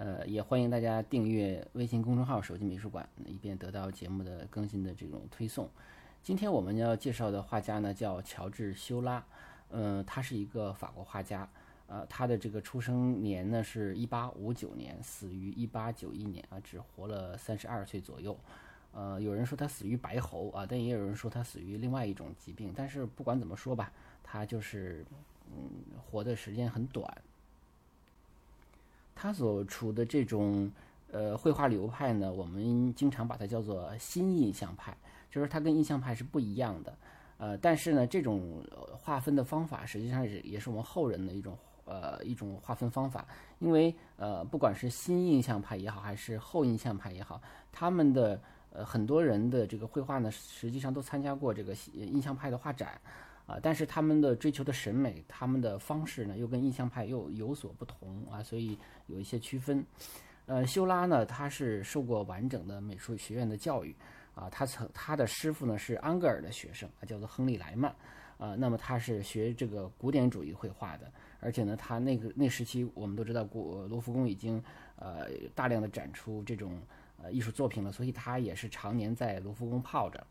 [0.00, 5.68] 呃，也欢迎大家订阅微信公众号“手机美术馆”，以便得到节目的更新的这种推送。
[6.22, 9.22] 今天我们要介绍的画家呢，叫乔治·修拉。
[9.68, 11.46] 嗯，他是一个法国画家。
[11.86, 18.34] 呃，他的这个出生年呢是1859年，死于1891年啊，只活了32岁左右。
[18.94, 22.72] 呃，有人说他死于白喉啊，但也有人说他死于另外一种疾病。
[22.74, 25.04] 但是不管怎么说吧，他就是
[25.54, 25.68] 嗯，
[26.02, 27.06] 活的时间很短。
[29.22, 30.72] 他所处的这种
[31.12, 34.96] 呃绘画流派呢，我们经常把它叫做新印象派，
[35.30, 36.96] 就是它跟印象派是不一样的。
[37.36, 41.54] 呃，但是呢，这种划分的方法实际上是也是我们后人的一种
[41.84, 43.26] 呃一种划分方法。
[43.58, 47.38] 因为呃，不管是新印象派也好，还是后印象派也好，
[47.70, 48.40] 他们的
[48.72, 52.98] 呃很多人的这个绘画呢，实际上都参加过这个印象派的画展。
[53.50, 59.84] 啊，但是他们的追求的审美，他们的方式呢，又跟印象派又有所不同啊，所以有一些区分。
[60.46, 63.92] 呃，修拉呢，他是受过完整的美术学院的教育
[64.36, 67.92] 啊，他曾他的师傅呢是安格尔的学生啊，叫做亨利莱曼
[68.38, 74.62] 啊，那么他是学这个古典主义绘画的，而且呢，他那个那时期我们都知道，古卢浮宫已经
[74.94, 75.26] 呃
[75.56, 76.80] 大量的展出这种
[77.20, 80.24] 呃艺术作品了，所以他也是常年在卢浮宫泡着，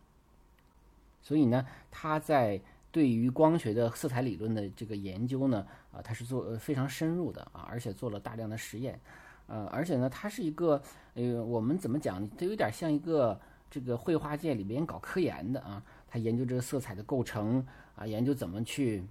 [1.21, 2.61] 所以呢，他在。
[2.91, 8.99] 对于光学的色彩理论的这个研究呢，啊，他是做非常深入的啊，而且做了大量的实验，
[9.45, 10.81] 呃，而且呢，他是一个，
[11.13, 17.63] 呃，我们怎么讲，他有点像一个这个绘画界里边搞科研的啊，他研究这个色彩的构成
[17.95, 19.03] 啊，研究怎么去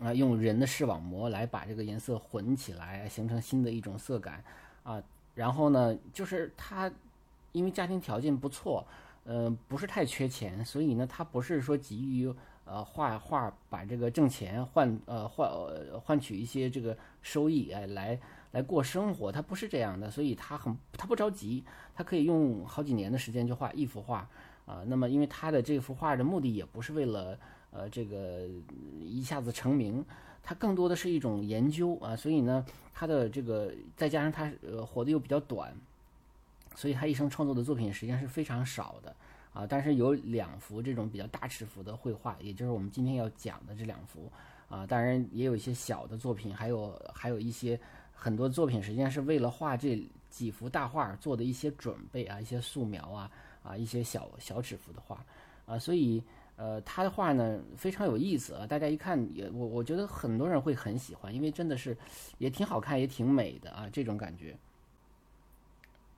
[0.00, 4.42] 啊用人的视网膜来把这个颜色混起来，形成新的一种色感
[4.82, 5.02] 啊，
[5.34, 6.90] 然后呢，就是他
[7.52, 8.86] 因为家庭条件不错，
[9.24, 12.34] 呃，不是太缺钱，所以呢，他不是说急于。
[12.70, 18.18] 呃，画画把这个挣钱换呃换呃换取一些这个收益哎来
[18.52, 21.64] 来过生活，他不是这样的，所以他很他不着急，
[21.94, 24.28] 他可以用好几年的时间就画一幅画
[24.66, 24.82] 啊。
[24.86, 27.38] 那么因为他的这幅画的目的也不是为了
[27.70, 28.46] 呃这个
[29.00, 30.04] 一下子成名，
[30.42, 32.14] 他更多的是一种研究啊。
[32.14, 35.74] 所以呢，他的这个再加上他呃活的又比较短，
[36.74, 39.14] 所以他一生创作的作品实际上是非常少的。
[39.58, 44.30] 啊，但是有两幅这种比较大尺幅的绘画，也就是我们今天要讲的这两幅
[44.68, 47.76] 啊，当然也有一些小的作品，还有还有一些
[48.12, 53.28] 很多作品实际上是为了画这几幅大画做的一些准备啊，一些素描啊
[53.64, 55.26] 啊，一些小小尺幅的画
[55.66, 56.22] 啊，所以
[56.54, 61.96] 呃，他的画呢非常有意思啊，大家一看也我我觉得很多人会很喜欢，因为真的是
[62.38, 64.56] 也挺好看，也挺美的啊，这种感觉。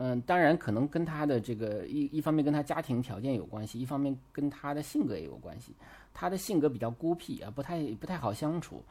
[0.02, 5.74] 嗯，当然可能跟他的这个一一方面跟他家庭条件有关系，一方面跟他的性格也有关系。
[6.14, 8.82] 他的性格比较孤僻啊，不太不太好相处。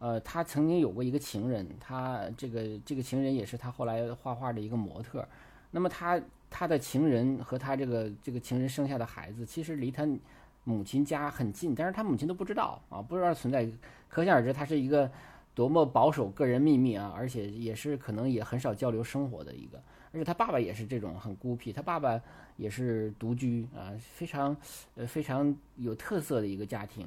[0.00, 5.24] 呃，他曾经有过一个情人，他这个这个情人也是他后来画画的一个模特。
[5.70, 10.04] 那么他他的情人和他这个这个情人生下的孩子，其实离他
[10.64, 13.70] 母亲家很近，但是他母亲都不知道啊，不知道存在。
[14.08, 15.08] 可想而知，他是一个
[15.54, 19.80] 多么保守个人秘密啊，而且也是可能也很少交流生活的一个。
[20.12, 22.20] 而且他爸爸也是这种很孤僻，他爸爸
[22.56, 24.56] 也是独居啊，非常
[24.94, 27.06] 呃非常有特色的一个家庭。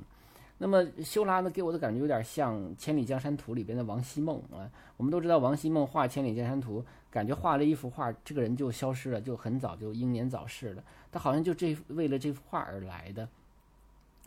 [0.58, 4.70] 那么修拉呢，给我的感觉有点像《千里江山图》里边的王希孟啊。
[4.98, 10.84] 我们都知道王希孟画《千里江山图》，感觉画了一幅画，这个人就消失了，就很早就英年早逝了。
[11.12, 13.28] 他好像就这为了这幅画而来的。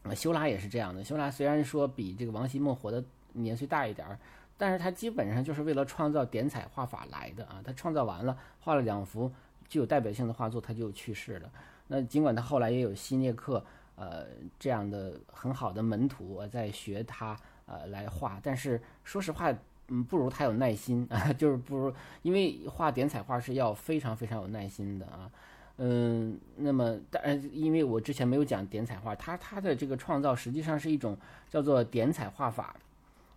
[0.04, 1.04] 啊，修拉也是这样的。
[1.04, 3.04] 修拉虽然说比这个王希孟活的
[3.34, 4.18] 年岁大一点儿。
[4.56, 7.60] 但是他基本上就是为了创造点彩画法来的啊！
[7.64, 9.30] 他创造完了，画了两幅
[9.68, 11.50] 具有代表性的画作，他就去世了。
[11.88, 13.64] 那尽管他后来也有希涅克
[13.96, 14.24] 呃
[14.58, 19.52] 这样的很好的门徒在学他呃来画，但是说实话，
[19.88, 25.30] 嗯，不如他有耐心啊， 就是不如，因为画点彩画是要非常非常有耐心的啊。
[25.78, 31.16] 嗯，那么当然，因为我之前没有讲点彩画，他他的这个创造实际上是一种
[31.50, 32.76] 叫做点彩画法。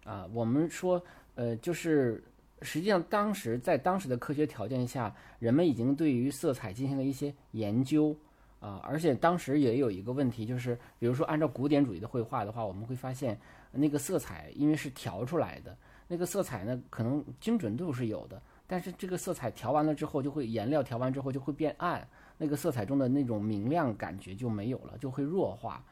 [0.06, 1.04] 啊，我们说，
[1.34, 2.24] 呃，就是
[2.62, 8.16] 实际上当时在当时的科学条件下，人们已经对于色彩进行了一些研究
[8.60, 13.38] 啊，而且当时也有一个问题，就是比如说按照古典主义的绘画的话，我们会发现
[13.72, 15.76] 那个色彩因为是调出来的，
[16.08, 22.08] 那个色彩呢可能精准度是有的，但是这个色彩调完了之后就会颜料调完之后就会变暗，
[22.38, 25.84] 那个色彩中的那种明亮感觉就没有了，就会弱化。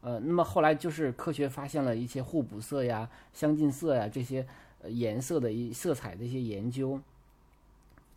[0.00, 4.46] 呃，那么后来就是科学发现了一些互补色呀、相近色呀这些
[4.82, 7.00] 呃颜色的一色彩的一些研究。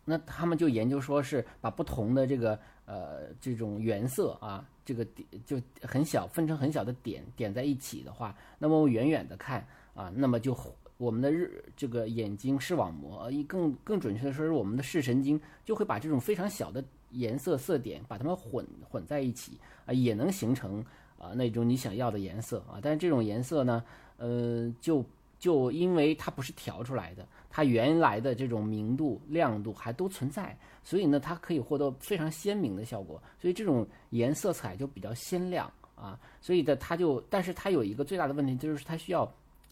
[0.04, 10.56] 那他们就研究说是把不同的这个呃这种原色啊，这个点就很小，分成很小的点点在一起的话，那么远远的看啊，那么就
[10.96, 20.84] 我们的日这个眼睛视网膜，一更更准确的说是我们的视神经就会把这种非常小的颜色色点把它们混混在一起啊，也能形成
[21.20, 23.84] 啊那种你想要的颜色啊，但是这种颜色呢，
[24.16, 25.04] 呃就。
[25.40, 36.20] 就因为它不是调出来的，它原来的这种明度、亮度还都存在，所以呢，它可以获得非常鲜明的效果，所以这种颜色彩就比较鲜亮啊。
[36.42, 39.26] 所以的它就，但是它有一个最大的问题，就是它需要，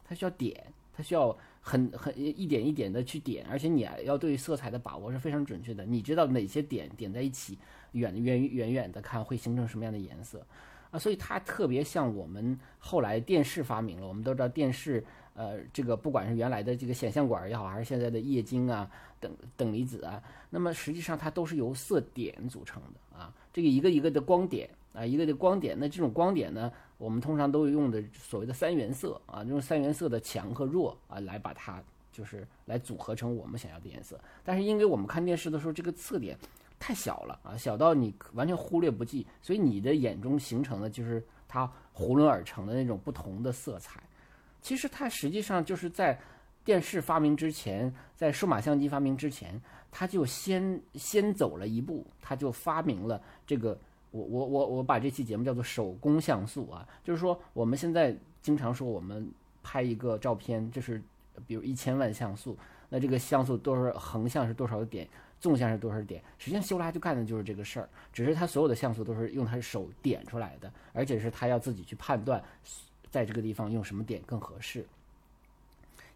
[0.07, 0.65] 它需要点，
[0.97, 7.59] 它需要很很一点一点的去点，而且你要对色彩的把握是非常准确的，你知道哪些点点在一起，
[7.93, 10.41] 远远远远的看会形成什么样的颜色
[10.91, 10.99] 啊。
[10.99, 15.05] 所以它特别像我们后来电视发明了，我们都知道电视。
[15.35, 18.91] 呃，这个不管是原来的这个显像管也好，还是现在的液晶啊、
[19.21, 20.21] 等等离子啊，
[20.51, 23.33] 那么实际上它都是由色点组成的啊。
[23.53, 31.81] 这个一个一个的光点啊，一个的光点，那这种光点呢，我们通常都用的所谓的三原色啊，用三原色的强和弱啊来把它
[32.11, 34.19] 就是来组合成我们想要的颜色。
[34.43, 36.37] 但是因为我们看电视的时候，这个色点
[36.79, 44.03] 太小了啊，小到你完全忽略不计，所以你的眼中形成的就是它囫囵而成的那种不同的色彩。
[44.61, 46.19] 其实它实际上就是在
[46.65, 49.61] 电视发明之前，在数码相机发明之前，
[49.91, 53.79] 它就先先走了一步，它就发明了这个。
[54.11, 59.31] 我我我我把这期节目叫做手工像素啊，就是说我们现在经常说我们
[59.63, 61.01] 拍一个照片，就是
[61.47, 62.57] 比如一千万像素，
[62.89, 65.07] 那这个像素多少横向是多少点，
[65.41, 72.43] 纵向是多少点，实际上修拉就干的就是这个事儿，只是他所有的像素都是用他的手点出来的，而且是他要自己去判断。
[73.11, 74.85] 在这个地方用什么点更合适？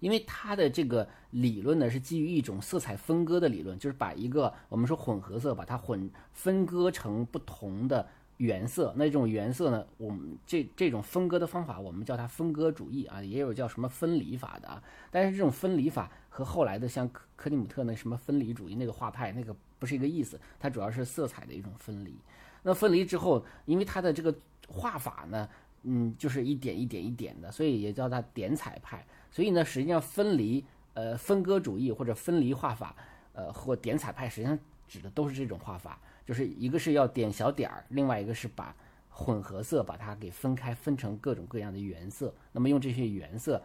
[0.01, 8.07] 因为它的这个理论呢是基于一种色彩分割的理论，就是把一个我们说混合色，把它混分割成不同的
[8.43, 8.93] 原色。
[8.97, 14.83] 那这种原色呢，我们这这种分割的方法，我们叫它分割主义啊，也有叫什么分离法的啊。
[15.11, 22.15] 但是这种分离法和后来的像克克里姆特那什么分离主义那个画派那个不是一个意思，它主要是色彩的一种分离。
[22.63, 24.35] 那分离之后，因为它的这个
[24.69, 25.49] 画法呢。
[25.85, 29.05] 嗯，就是一点一点一点的，所以也叫它点彩派。
[29.33, 30.65] 所以呢，实际上分离
[30.95, 32.95] 呃分割主义或者分离画法，
[33.33, 34.57] 呃或点彩派，实际上
[34.87, 38.75] 指的都是这种画法，就是一个是要点小点儿，另外一个是把
[39.09, 42.35] 混合色把它给分开，分成各种各样的原色。
[42.53, 43.63] 那么用这些原色，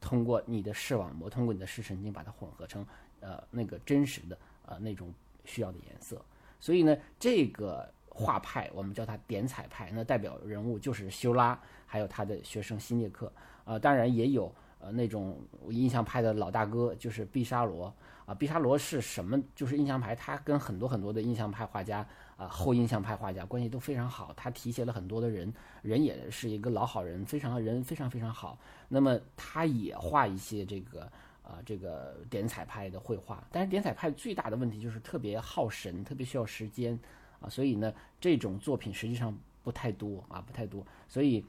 [0.00, 2.86] 通过你的视网膜，通过你的视神经，把它混合成
[3.20, 5.12] 呃那个真实的呃那种
[5.44, 6.20] 需要的颜色。
[6.58, 7.88] 所以呢，这个。
[8.10, 11.56] 画派，我们叫它点彩派，那代表人物就是修拉，
[11.86, 13.32] 还有他的学生希涅克，
[13.64, 17.92] 呃，当然也有呃那种印象派的老大哥，就是毕沙罗
[18.26, 18.34] 啊。
[18.34, 19.40] 毕沙罗是什么？
[19.54, 25.52] 就是印象派，他跟很多很多的印象派画家啊，后印象派画家关系都非常好，他提携了很多的人，
[25.82, 28.58] 人也是一个老好人，非常人非常非常好。
[28.88, 31.02] 那么他也画一些这个
[31.42, 36.98] 啊这个点彩派的绘画，但是点彩派最大的问题就是特别耗神，特别需要时间。
[37.40, 39.32] 啊，所以呢，这种作品实际上
[39.62, 40.84] 不太多啊，不太多。
[41.08, 41.44] 所以，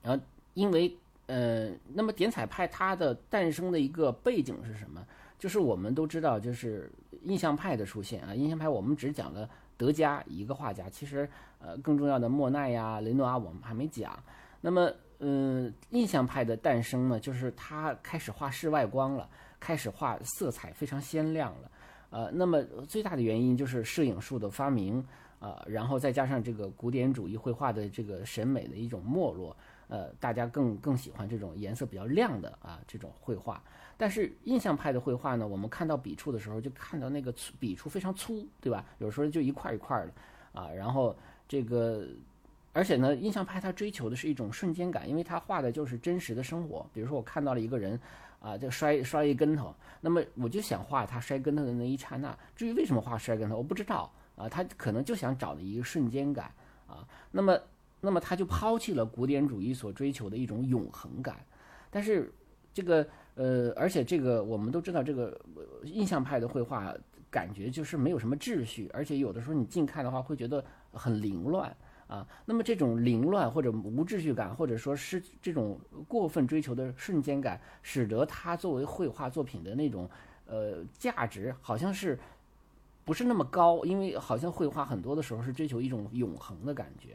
[0.00, 0.96] 然后因为
[1.30, 5.06] 呃，那么点彩派它的诞生的一个背景是什么？
[5.38, 6.90] 就是我们都知道，就是
[7.22, 8.34] 印象派的出现啊。
[8.34, 11.28] 印象派我们只讲了德加一个画家，其实
[11.60, 14.18] 呃，更重要的莫奈呀、雷诺阿我们还没讲。
[14.60, 19.28] 那么，嗯，印象派的诞生呢，就是他开始画室外光了，
[19.60, 21.70] 开始画色彩非常鲜亮了。
[22.10, 25.02] 呃，那么最大的原因就是摄影术的发明，
[25.38, 29.56] 呃，然后再加上这个古典主义绘画的这个审美的一种没落，
[29.90, 33.62] 呃，大家更更喜欢这种颜色比较亮的啊这种绘画。
[33.98, 38.82] 但是印象派的绘画呢，我们看到笔触的时候，就看到那个粗笔触非常粗，对吧？
[38.96, 41.14] 有时候就一块一块的啊，然后
[41.46, 42.06] 这个，
[42.72, 46.88] 而且呢，印象派它追求的是一种瞬间感，因为它画的就是真实的生活。
[46.94, 48.00] 比如说我看到了一个人。
[48.42, 52.34] 啊，就摔摔一跟头，那么我就想画他摔跟头的那一刹那。
[52.56, 54.48] 至于为什么画摔跟头，我不知道啊。
[54.48, 56.50] 他可能就想找的一个瞬间感
[56.86, 57.06] 啊。
[57.30, 57.60] 那么，
[58.00, 61.44] 那么他就抛弃了古典主义所追求的一种永恒感。
[61.90, 62.32] 但是
[62.72, 65.40] 这个呃，而且这个我们都知道，这个
[65.84, 66.94] 印象派的绘画
[67.30, 71.74] 感觉就是没有什么秩序，而且有的时候你近看的话会觉得很凌乱。
[72.06, 75.78] 啊，那么这种凌乱或者无秩序感，或者说是这种
[76.08, 80.10] 过分追求的瞬间感，使得它作为绘画作品的那种
[80.46, 82.18] 呃价值，好像是
[83.04, 87.10] 不是那么高，因为好像绘画很多的时候是追求一种永恒的感觉。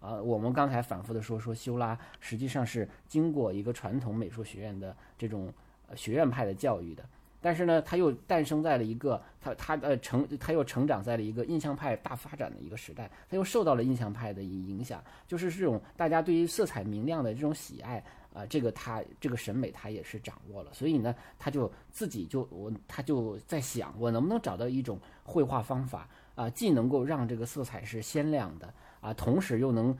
[0.00, 5.52] 啊，我们刚才反复的说说修拉实际上是经过一个传统美术学院的这种
[5.96, 7.04] 学院派的教育的，
[7.40, 28.72] 但是呢，他又诞生在了一个他他呃成他又成长在了一个印象派大发展的一个时代，他又受到了印象派的影响，就是这种大家对于色彩明亮的这种喜爱啊，这个他这个审美他也是掌握了，所以呢，他就自己就我他就在想，我能不能找到一种绘画方法啊，既能够让这个色彩是鲜亮的。
[29.00, 29.96] 啊，同时又能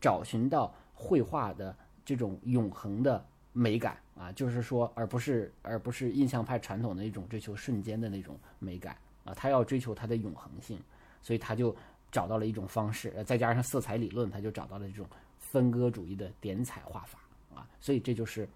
[0.00, 10.78] 找寻到绘画的这种永恒的美感啊，就是说，而不是而不是印象派传统的一种追求瞬间的那种美感啊，他要追求它的永恒性，
[11.22, 11.74] 所以他就
[12.10, 15.06] 找到了一种方式，再加上色彩理论，他就找到了这种
[15.38, 17.18] 分割主义的点彩画法
[17.54, 18.48] 啊，所以这就是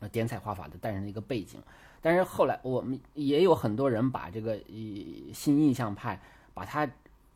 [0.00, 1.60] 呃点彩画法的诞生的一个背景。
[2.00, 4.58] 但是后来我们也有很多人把这个
[5.34, 6.20] 新印象派
[6.54, 6.88] 把它。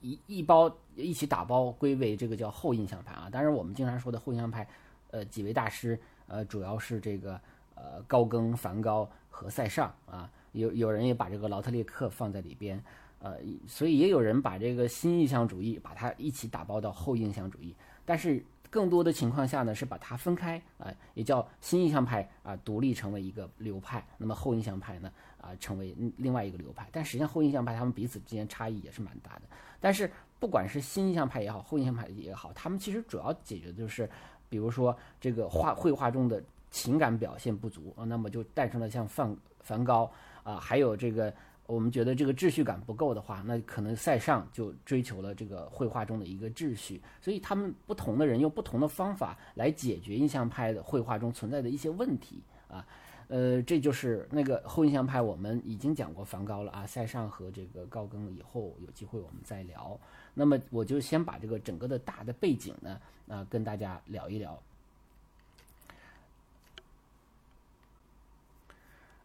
[0.04, 4.68] 一一包一起打包归为这个叫后印象派啊，当然我们经常说的后印象派，
[5.10, 7.40] 呃，几位大师，呃，主要是这个
[7.74, 12.78] 呃高更、梵高和塞尚啊，有有人也把这个劳特列克放在里边，
[13.20, 18.44] 呃，所以也有人把这个新印象主义把它一起打包到后印象主义，但是。
[18.70, 24.04] 更多的情况下呢，是把它分开啊，也叫新印象派啊，独立成为一个流派。
[24.18, 25.12] 那么后印象派呢
[25.44, 26.88] 啊，成为另外一个流派。
[26.90, 29.42] 但实际上后印象派他们彼此之间差异也是蛮大的。
[29.80, 30.10] 但是
[30.40, 34.08] 不管是新印象派也好，后印象派也好，他们其实主要解决的就是，
[34.48, 40.10] 比如说这个画绘画中的情感表现不足，那么就诞生了像梵梵高
[40.42, 41.32] 啊，还有这个。
[41.66, 47.00] 我们觉得这个秩序感不够的话，那可能塞尚就追求了这个绘画中的一个秩序。
[47.22, 52.86] 所以他们不同的人用不同的方法来解决印象派的绘画中存在的一些问题啊。
[53.28, 59.98] 呃，这就是那个后印象派，我们已经讲过梵高了啊，塞尚和这个高更，以后有机会我们再聊。
[60.34, 64.60] 那么我就先把这个整个的大的背景呢，啊，跟大家聊一聊。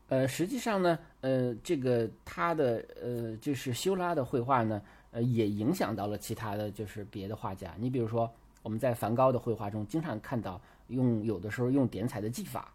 [0.08, 7.76] 呃，实际上呢，呃，这个他的呃，就是修拉的绘画呢，呃，也影响到了其他的就是别的画家。
[7.78, 8.32] 你比如说，
[8.64, 12.74] 我们在梵高的绘画中经常看到用有的时候用点彩的技法，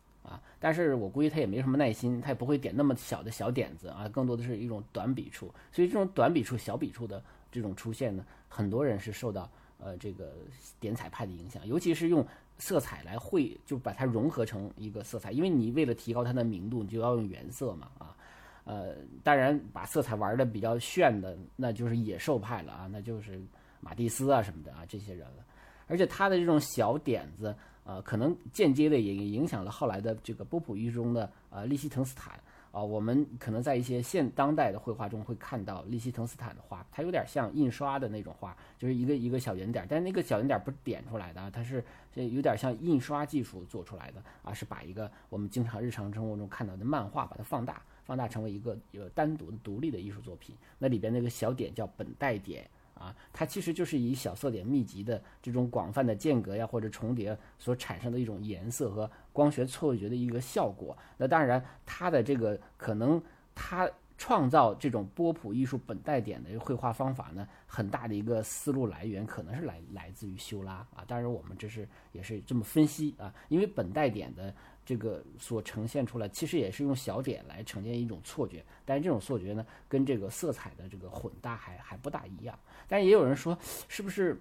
[0.64, 5.52] 但是我估计他也没什么耐心，他也不会点那么小的小点子啊，更多的是一种短笔触。
[5.70, 10.32] 所以这种短笔触、小笔触的这种出现呢，很多人是受到呃这个
[10.80, 12.26] 点彩派的影响，尤其是用。
[12.56, 18.16] 色彩来绘，就把它融合成一个色彩，因为你为了提高它的明度，你就要用原色嘛，啊，
[18.62, 18.94] 呃，
[19.24, 23.42] 当然把色彩玩的比较炫的，那就是野兽派了啊，那就是
[23.80, 25.44] 马蒂斯啊什么的啊这些人了，
[25.88, 27.52] 而且他的这种小点子，
[27.84, 32.38] 呃，可能间接的也影响了后来的这个波普艺术中的呃利希滕斯坦。
[32.72, 52.68] 啊，我们可能在一些现当代的绘画中会看到利希滕斯坦的画，它有点像印刷的那种画，就是一个一个小圆点，但那个小圆点不是点出来的，它是这有点像印刷技术做出来的啊，是把一个我们经常日常生活中看到的漫画把它放大，放大成为一个有单独的独立的艺术作品，那里边那个小点叫本带点。
[52.94, 60.96] 啊，它其实就是以小色点密集的这种广泛的间隔呀或者重叠所产生的一种颜色和光学错觉的一个效果。
[61.16, 63.22] 那当然，它的这个可能，
[63.54, 71.04] 它创造这种波普艺术本带点的绘画方法呢，很大的一个思路来源可能是来来自于修拉啊。
[71.06, 74.54] 当然，我们这是也是这么分析啊，因为本带点的。
[74.84, 82.58] 这个所呈现出来，其实也是用小点来呈现一种错觉，但是这种错觉呢，跟这个色彩的这个混搭还还不大一样。
[82.88, 83.56] 但也有人说，
[83.88, 84.38] 是不是？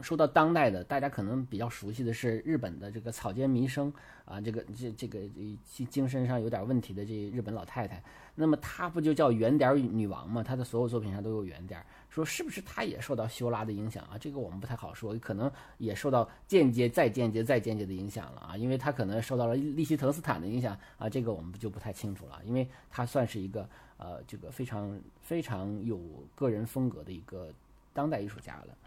[0.00, 3.90] 说到当代的，大家可能比较熟悉的是日本的这个草间弥生
[4.26, 5.18] 啊，这个这这个
[5.64, 8.02] 精精神上有点问题的这日本老太太，
[8.34, 10.42] 那么她不就叫圆点女王吗？
[10.42, 11.82] 她的所有作品上都有圆点，
[12.16, 14.16] 说是不是他也受到修拉的影响啊？
[14.18, 23.68] 这个我们不太好说，可能也受到间接再间接再间接的影响了啊，因为他可能受到了利希滕斯坦的影响啊，这个我们就不太清楚了，因为他算是一个
[23.98, 26.00] 呃这个非常非常有
[26.34, 27.52] 个人风格的一个
[27.92, 28.78] 当代艺术家了。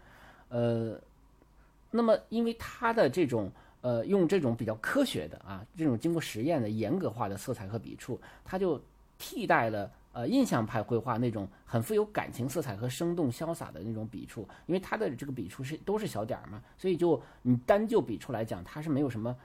[0.48, 1.00] 呃，
[1.92, 3.48] 那么因为他的这种
[3.80, 8.82] 呃用这种比较科学的啊这种经过实验的严格化的色彩和笔触，他就
[9.18, 19.36] 替代了呃印象派绘画那种很富有感情色彩和生动潇洒的那种笔触，因为他的这个笔触是都是小点儿嘛，所以就你单就笔触来讲，它是没有什么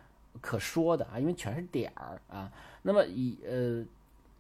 [0.42, 3.86] 可说的啊，因为全是点儿啊，那么以呃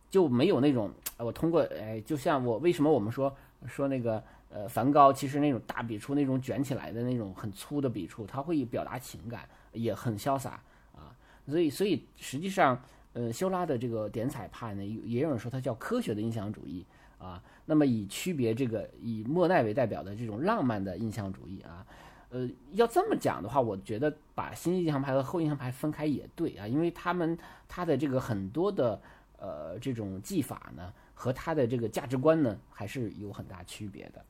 [0.10, 3.36] 就没有那种我通过哎，就像我为什么我们说
[3.67, 4.24] 说那个。
[4.51, 10.62] 呃，梵高其实那种大笔触，那种卷起来的那种很粗的笔触，他会表达情感，也很潇洒
[10.96, 11.12] 啊。
[11.46, 12.82] 所以，所以实际上，
[13.15, 16.86] 呃，修拉的这个点彩派呢，也有人说它叫科学的印象主义
[17.17, 17.41] 啊。
[17.65, 21.88] 那么以区别这个以莫奈为代表的这种浪漫的印象主义啊，
[22.29, 27.38] 呃，要这么讲的话，我觉得把新印象派和后印象派分开也对啊，因为他们
[27.69, 29.01] 他的这个很多的
[29.39, 34.22] 呃这种技法呢和他的这个价值观呢还是有很大区别的。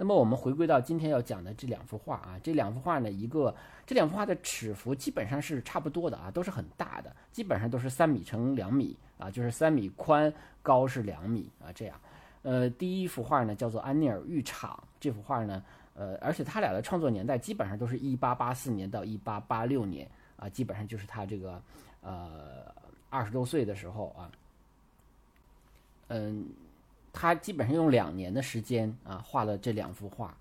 [0.00, 3.54] 那么我们回归到今天要讲的这两幅画啊，这两幅画呢，一个
[3.84, 12.00] 这两幅画的尺幅基本上是差不多的啊，都是很大的，基本上都是三米乘两米啊，就是三米宽，高是两米啊，这样。
[12.40, 21.60] 呃，第一幅画呢叫做《安尼尔浴场》，这幅画呢，呃，而且他俩的创作年代基本上都是一八八四年到一八八六年啊，基本上就是他这个
[22.00, 22.74] 呃
[23.10, 24.32] 二十多岁的时候啊，
[26.08, 26.48] 嗯。
[27.12, 30.36] 他基本上用两年的时间啊画了这两幅画，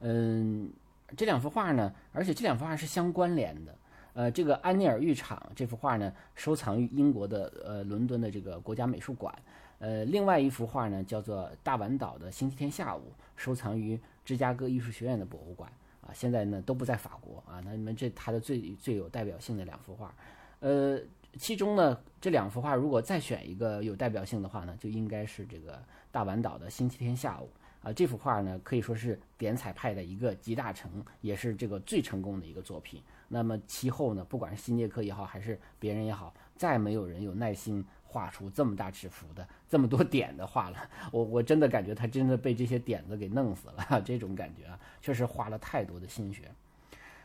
[0.00, 0.70] 嗯，
[1.16, 3.74] 这两幅画呢，而且这两幅画是相关联的。
[4.14, 9.34] 呃，这个安尼尔浴场这幅画呢，收藏于英国的呃伦敦的这个国家美术馆。
[9.78, 15.70] 呃，另外一幅画呢，叫做大碗岛的星期天下午，收藏于芝加哥艺术学院的博物馆。
[16.02, 17.60] 啊，现在呢都不在法国啊。
[17.64, 20.14] 那你们这他的最最有代表性的两幅画，
[20.60, 20.98] 呃。
[21.38, 27.48] 其中呢，这两幅画如果再选一个有代表性的话呢，就应该是这个大碗岛的星期天下午
[27.82, 27.92] 啊。
[27.92, 33.02] 这幅画呢，可以说是点彩派的一个集大成，也是这个最成功的一个作品。
[33.28, 40.76] 那么其后呢，不管是新杰克也好，还是别人也好，再没有人有耐心画出这么大尺幅的这么多点的画了。
[41.10, 46.52] 我我真的感觉他真的被这些点子给弄死了，这种感觉啊，确实花了太多的心血。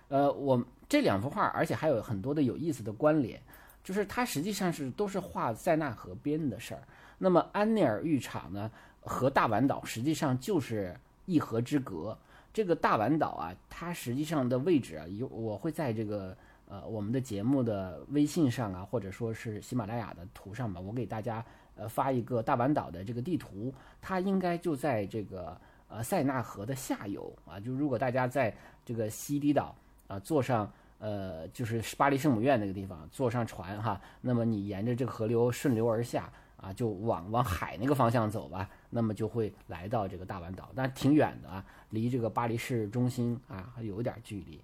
[0.07, 3.41] 呃，我这两幅画，而且还有很多的有意思的关联。
[3.88, 6.84] 就是它实际上是都是画塞纳河边的事儿。
[7.17, 10.94] 那么安内尔浴场呢，和大碗岛实际上就是
[11.25, 12.17] 一河之隔。
[12.51, 16.36] 这个大碗岛啊，它实际上的位置啊，有我会在这个
[16.67, 21.41] 呃我们的节目的微信上啊，或者说是喜马拉雅的图上吧，我给大家
[21.77, 27.58] 呃发一个大碗岛的这个地图，它应该就在这个呃塞纳河的下游啊。
[27.58, 28.53] 就如果大家在
[28.84, 29.74] 这个西堤岛
[30.10, 30.70] 啊坐上。
[31.00, 44.60] 呃，就是巴黎圣母院那个地方，坐上船哈，那么你沿着这个河流顺流而下啊，就往往海那个方向走吧，那么就会来到这个大湾岛，但挺远的啊，离这个巴黎市中心啊还有点距离。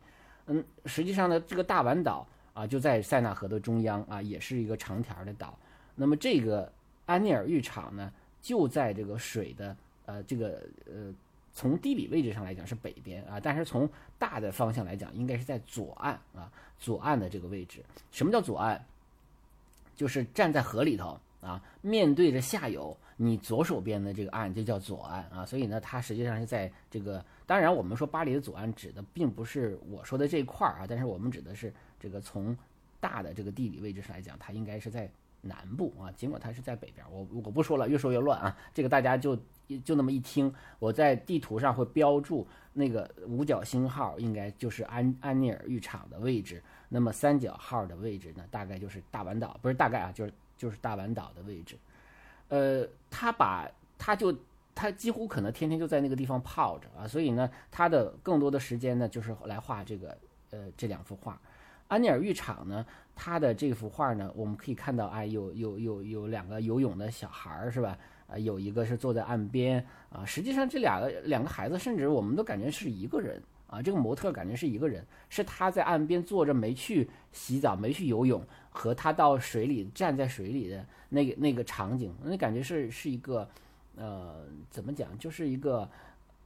[0.47, 5.57] 嗯，实际上呢，这个大湾岛啊就在塞纳河的中央啊，也是一个长条的岛。
[5.95, 6.71] 那么这个
[7.05, 11.13] 安尼尔浴场呢，就在这个水的呃这个呃。
[11.53, 13.87] 从地理位置上来讲是北边啊，但是从
[14.17, 17.83] 大的方向来讲，应该是在左岸啊，左岸的这个位置。
[18.11, 18.81] 什么叫左岸？
[19.95, 25.45] 就是站在河里头啊，面对着下游，你左手边的这个岸就叫左岸啊。
[25.45, 27.23] 所以呢，它实际上是在这个。
[27.45, 32.57] 当然，我们说巴黎的左岸指的并不是我说的这一块儿啊，但是我们指的是这个从
[32.99, 35.07] 大的这个地理位置上来讲，它应该是在
[35.43, 37.05] 南部啊，尽管它是在北边。
[37.11, 38.57] 我我不说了，越说越乱啊。
[38.73, 39.37] 这个大家就。
[39.85, 46.61] 就那么一听，我在地图上会标注那个五角星号，应该就是安安尼尔浴场的位置。
[46.89, 51.77] 那么三角号的位置呢，大概就是大碗岛，不是大概啊，就是就是大碗岛的位置。
[52.49, 54.37] 呃，他把他就
[54.75, 60.15] 他几乎可能天天就在那个地方泡着啊，所以呢，他的更多的时间呢，就是来画这个
[60.51, 61.41] 呃这两幅画。
[61.93, 62.83] 安尼尔浴场呢，
[63.15, 67.95] 他的这幅画呢，我们可以看到，哎，有有有有两个游泳的小孩儿，是吧？
[68.27, 73.79] 啊，有一个是坐在岸边啊，实际上这两个两个孩子，甚至我们都感觉是一个人啊。
[73.79, 83.47] 这个模特感觉是一个人，是他在岸边坐着没去洗澡、没去游泳，和他到水里站在水里的那个那个场景，那感觉是是一个，
[83.97, 85.87] 呃，怎么讲，就是一个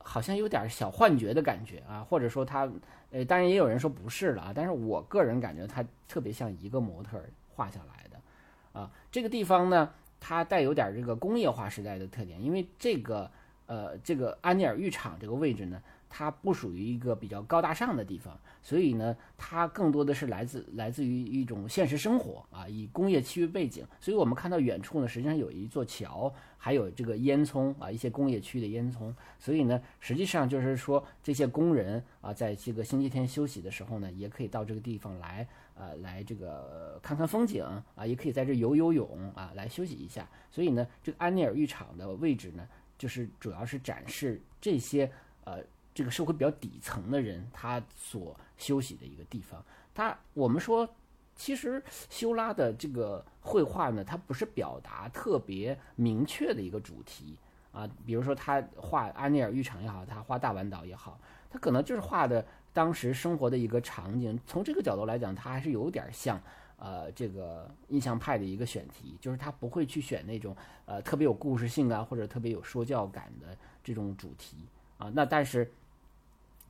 [0.07, 2.69] 好像有点小幻觉的感觉啊，或者说他，
[3.11, 8.89] 呃，当然也有人说不是了啊，但是我个人感觉他特别像一个模特画下来的啊。
[9.11, 9.89] 这个地方呢。
[10.19, 13.29] 它带有点这个工业化时代的特点，因为这个
[13.67, 18.35] 呃，这个安尼尔浴场这个位置呢，它不属于一个比较高大上的地方，
[18.67, 23.87] 所以呢，它更多的是来自来自于一种现实生活啊，以工业区域背景。
[24.01, 29.13] 所以我们看到远处呢，实际上有一座桥，还有这个烟囱啊，一些工业区的烟囱。
[29.39, 35.47] 所以呢，实际上就是说，这些工人啊，在这个星期天休息的时候呢，也可以到这个地方来。
[35.79, 37.63] 呃，来这个看看风景
[37.95, 40.27] 啊，也可以在这游游泳啊，来休息一下。
[40.51, 45.09] 所以呢，这个安尼尔浴场的位置呢，就是主要是展示这些
[45.43, 45.59] 呃
[45.93, 49.63] 这个社会比较底层的人他所休息的一个地方。
[49.93, 50.87] 他我们说，
[51.35, 57.37] 其实修拉的这个绘画呢，它不是表达特别明确的一个主题
[57.71, 57.89] 啊。
[58.05, 62.45] 比如说他画安尼尔浴场也好，他画大碗岛也好，他可能就是画的。
[62.73, 66.39] 当时生活的一个场景，从这个角度来讲，他还是有点像，
[66.77, 74.57] 呃这个印象派的一个选题，就是他不会去选那种呃特别有故事性啊或者特别有说教感的这种主题
[74.99, 75.11] 啊。
[75.15, 75.71] 那但是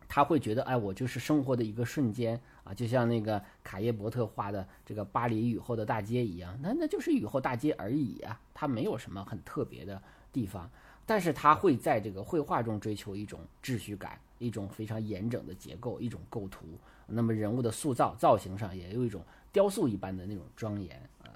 [0.10, 10.70] 他会觉得，哎，我就是生活的一个瞬间啊，就像那个卡耶伯特画的这个巴黎雨后的大街一样，那那就是雨后大街而已啊，它没有什么很特别的地方。
[11.06, 16.66] 但是他会在这个绘画中追求一种秩序感，一种非常严整的结构，一种构图。
[17.06, 21.32] 那么人物的塑造造型上也有一种雕塑一般的那种庄严啊。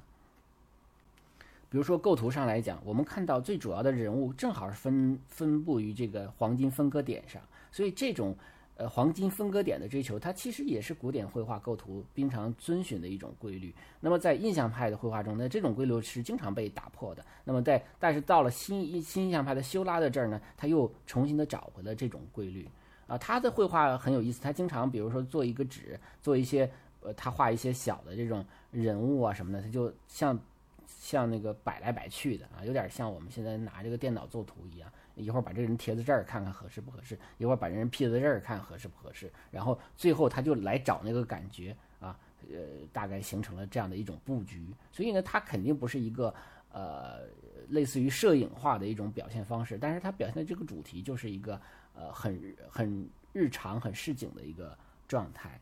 [1.69, 8.35] 比如说构图上来讲，我们看到最主要的人物正好是分分布于这个黄金分割点上，所以这种。
[8.81, 13.71] 呃，黄金分割点的追求，它其实也是古典绘画构图经常遵循的一种规律。
[13.99, 17.23] 那么在印象派的绘画中，呢，这种规律是经常被打破的。
[17.43, 22.67] 那么在但是到了新新印象派的修拉的这儿呢，他又重新的找回了这种规律。
[23.05, 26.67] 啊，他的绘画很有意思，他经常比如说做一个纸，做一些
[27.01, 30.39] 呃，他画一些小的这种人物啊什么的，他就像
[30.87, 34.91] 像那个摆来摆去的啊，有点像我们现在拿这个电脑作图一样。
[35.21, 42.17] 一会儿把这人贴在这儿看看合适不合适，一会儿把这人 P 在这儿看合适不合适，然后最后他就来找那个感觉啊，
[42.49, 42.57] 呃，
[42.91, 44.65] 大概形成了这样的一种布局。
[44.91, 46.33] 所以呢，它肯定不是一个
[46.71, 47.21] 呃
[47.69, 51.61] 类似于摄影化的一种表现方式，但是它表现的这个主题就是一个
[51.93, 55.59] 呃很很日常、很市井的一个状态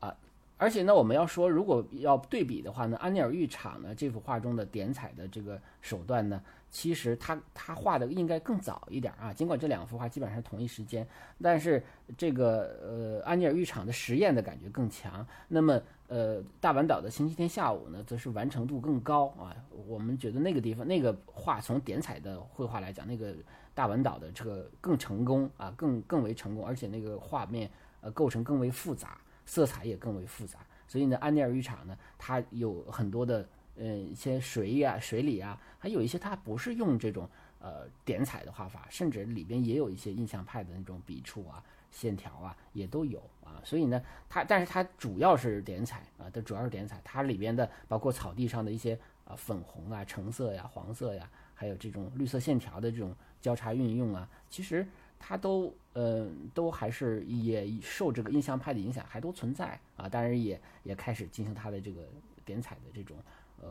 [0.00, 0.14] 啊。
[0.58, 6.42] 而且呢，我们要说，如果要对比的话呢，安尼尔浴场呢这幅画中的点彩的这个手段呢。
[6.72, 11.06] 其实他他画的应该更早一点啊，尽管这两幅画基本上是同一时间，
[11.42, 11.84] 但是
[12.16, 15.24] 这个呃安尼尔浴场的实验的感觉更强。
[15.48, 19.54] 那么呃大阪岛的星期天下午呢，则是完成度更高啊。
[19.86, 23.34] 我们觉得那个地方那个画从点彩的绘画来讲，那个
[23.74, 30.60] 大阪岛的这个更成功啊，更更为成功，而且那个画面呃构成更为复杂，色彩也更为复杂。
[30.88, 33.46] 所以呢，安尼尔浴场呢，它有很多的。
[33.76, 43.62] 嗯，一些水呀、水里啊，还有一些它不是用这种呃点彩的画法，甚至里边也有一些印象派的那种笔触啊、线条啊，也都有啊。
[43.64, 47.00] 所以呢，它但是它主要是点彩啊，它主要是点彩。
[47.02, 54.86] 它里边的包括草地上的一些啊粉红啊、橙色呀、黄色呀，还有这种绿色线条的这种交叉运用啊，其实
[55.18, 60.06] 它都呃都还是也受这个印象派的影响，还都存在啊。
[60.06, 62.02] 当然也也开始进行它的这个
[62.44, 63.16] 点彩的这种。
[63.62, 63.68] 呃，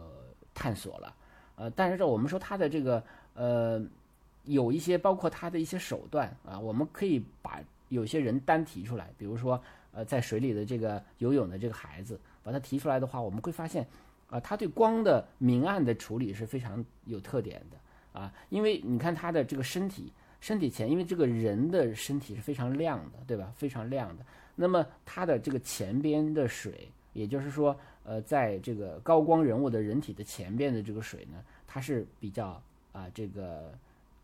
[0.54, 1.14] 探索了，
[1.58, 3.80] 呃，但是这我们说他的这个呃，
[4.46, 13.86] 有一些包括他的一些手段啊，我们可以把有些人单提出来，比如说呃，在水里的这个游泳的这个孩子，把他提出来的话，我们会发现
[14.30, 23.52] 啊，他对光的明暗的处理是非常有特点的啊，因为你看他的这个身体，身体前，因为这个人的身体是非常亮的，对吧？
[23.58, 24.26] 非常亮的，
[24.56, 27.78] 那么他的这个前边的水，也就是说。
[28.04, 31.38] 呃，在这个高光人物的人体的前边的这个水呢，
[31.68, 32.62] 它是比较
[32.92, 33.72] 啊这个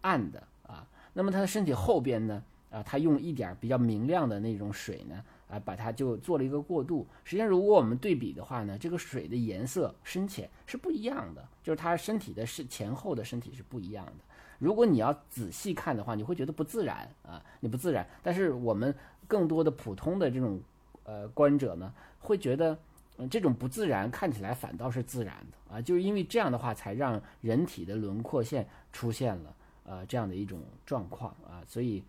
[0.02, 0.88] 暗的啊。
[1.14, 7.06] 那么他的身体后边呢，啊，他用一点比较明亮的那种水呢，啊，把它就做了一个过渡。
[7.24, 14.14] 实际上，如果我们对比的话呢，这个水的颜色深浅是不一样的，就是他身体的是前后的身体是不一样的。
[14.60, 18.08] 如果你要仔细看的话，你会觉得不自然啊，你不自然。
[18.24, 18.94] 但是我们
[19.28, 20.60] 更多的普通的这种
[21.04, 22.78] 呃观者呢，会觉得。
[23.18, 32.04] 嗯，这种不自然看起来反倒是自然的啊，就是因为这样的话才让人体的轮廓线出现了呃这样的一种状况啊，所以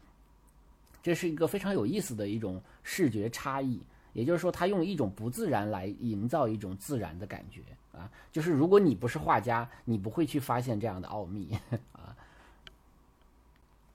[1.03, 3.81] 这是一个非常有意思的一种视觉差异。
[4.15, 7.61] 也就是说，他用一种不自然来营造一种自然的感觉
[7.97, 11.57] 啊，就是如果你不是画家，你不会去发现这样的奥秘
[11.93, 12.17] 啊。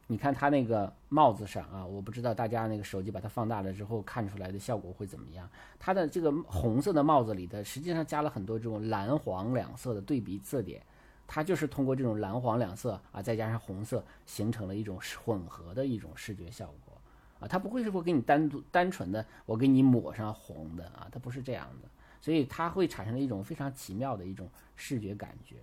[0.07, 5.49] 你看他那个帽子上啊，我不知道大家那个手机把它放大了之后看出来的效果会怎么样。
[5.79, 10.81] 它的这个红色的帽子里的实际上加了很多这种蓝黄两色的对比色点，
[11.25, 16.97] 它就是通过这种蓝黄两色啊，再加上红色，形成了一种混合的一种视觉效果
[17.39, 17.47] 啊。
[17.47, 21.87] 它不会是说给你单独单纯的我给你抹上红的啊，它不是这样的，
[22.19, 25.55] 所以它会产生了一种非常奇妙的一种视觉感觉。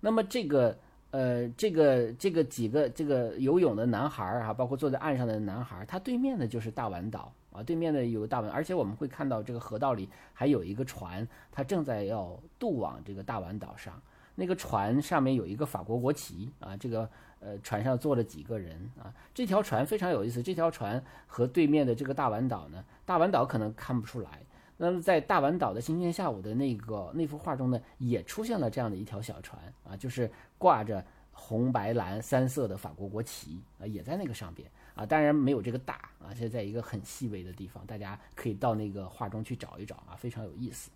[0.00, 0.76] 那么这个。
[1.12, 14.00] 呃，这个这个几个这个游泳的男孩儿啊，包括坐在岸上的男孩儿，他对面的就是大丸岛啊，对面的有个大丸，而且我们会看到这个河道里还有一个船，它正在要渡往这个大丸岛上。
[14.34, 17.06] 那个船上面有一个法国国旗啊，这个
[17.40, 19.12] 呃船上坐了几个人啊。
[19.34, 24.40] 这条船非常有意思，这条船和对面的这个大丸岛呢，大丸岛可能看不出来。
[24.76, 30.30] 那么在大丸岛的今天下午的那个那幅画中呢，也出现了这样的一条小船啊，就是。
[30.62, 40.88] 挂着红白蓝三色的法国国旗啊，也在那个上边啊，当然没有这个大啊，是在一个很细微的地方，大家可以到那个画中去找一找啊，非常有意思。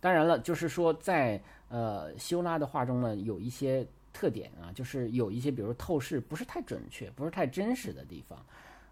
[0.00, 8.38] 当然了，就是说在呃修拉的画中呢，有一些特点啊，就是有一些比如透视不是太准确、不是太真实的地方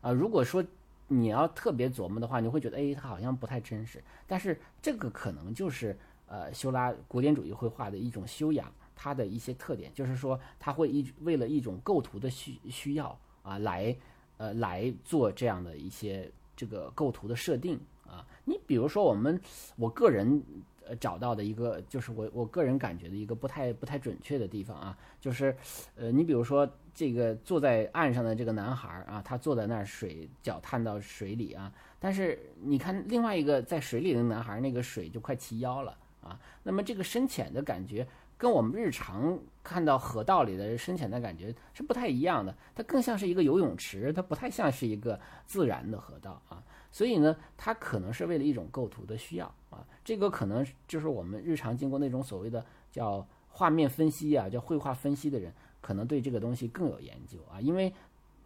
[0.01, 0.11] 啊。
[0.11, 0.65] 如果说
[1.13, 4.03] 你要特别琢磨的话，你会觉得哎，它好像不太真实。
[4.27, 5.97] 但是这个可能就是
[6.27, 13.97] 呃修拉古典主义绘画的一种修养，它的一些特点，就是说它会一为了一种构图的需需要啊，来
[14.39, 18.27] 呃来做这样的一些这个构图的设定啊。
[18.45, 19.41] 你比如说我们
[19.77, 20.43] 我个人。
[20.87, 25.57] 呃，找到的一个就是我我个人感觉的一个不太不太准确的地方啊，就是，
[25.97, 46.63] 呃，你比如说这个坐在岸上的这个男孩啊，他坐在那儿，水脚探到水里啊，但是你看另外一个在水里的男孩，那个水就快齐腰了啊，那么这个深浅的感觉跟我们日常看到河道里的深浅的感觉是不太一样的，它更像是一个游泳池，它不太像是一个自然的河道啊。
[46.91, 57.93] 所以呢，它可能是为了一种构图的需要啊，这个可能就是我们日常经过那种所谓的叫画面分析啊，叫绘画分析的人，可能对这个东西更有研究啊，因为，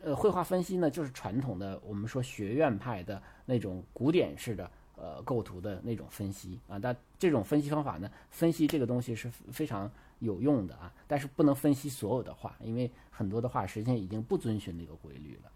[0.00, 15.50] 呃，绘画分析呢，就是传统的我们说学院派的那种古典式的呃构图的那种分析啊，但这种分析方法呢，分析这个东西是非常有用的啊，但是不能分析所有的画，因为很多的画实际上已经不遵循那个规律了。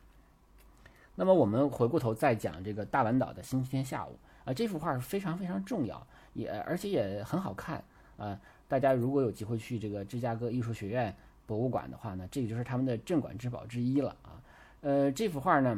[1.17, 4.17] 那么我们回过头再讲这个大丸岛的星期天下午
[4.53, 7.83] 这幅画是非常非常重要，也而且也很好看
[8.17, 8.39] 啊。
[8.69, 11.15] 大家如果有机会去这个芝加哥艺术学院
[11.47, 14.41] 博物馆的话呢，这个就是他们的镇馆之宝之一了啊。
[14.81, 15.77] 呃，这幅画呢，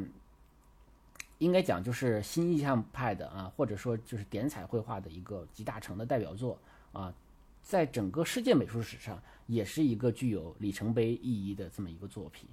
[1.38, 6.58] 应该讲就是新意象派的啊，或者说就是点彩绘画的一个集大成的代表作
[6.92, 7.12] 啊，
[7.62, 12.48] 在整个世界美术史上也是一个具有里程碑意义的这么一个作品。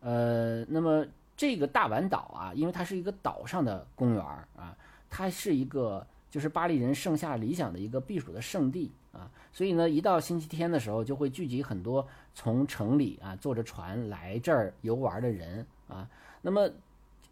[0.00, 1.06] 呃，那么。
[1.38, 4.20] 这个大丸岛啊，因为它是一个岛上的公园
[4.56, 4.76] 啊，
[5.10, 16.08] 它是一个就是巴黎人盛夏理想的一个避暑的圣地啊，所以呢，一到星期天的时候，就会聚集很多从城里啊坐着船来这儿游玩的人啊。
[16.42, 16.70] 那么，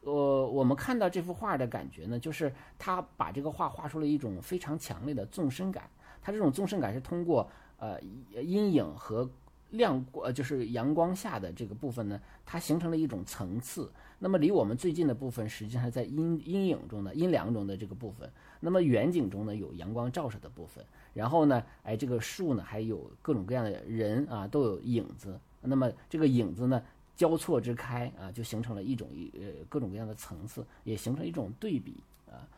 [0.03, 5.89] 呃，我们看到这幅画的感觉呢，就是他把这个画画出了一种非常强烈的纵深感，
[6.23, 9.29] 他这种纵深感是通过呃阴影和。
[9.71, 13.91] 亮呃，就是阳光下的这个部分呢，它形成了一种层次。
[14.19, 18.31] 那么离我们最近的部分，实际上在阴阴影中的阴凉中的这个部分。
[18.61, 20.85] 那么远景中呢，有阳光照射的部分。
[21.13, 25.39] 然后呢，哎，这个树呢，还有各种各样的人啊，都有影子。
[25.61, 26.83] 那么这个影子呢，
[27.15, 31.97] 交错之开啊，就形成了一种呃各种各样的层次，也形成一种对比
[32.31, 32.49] 啊。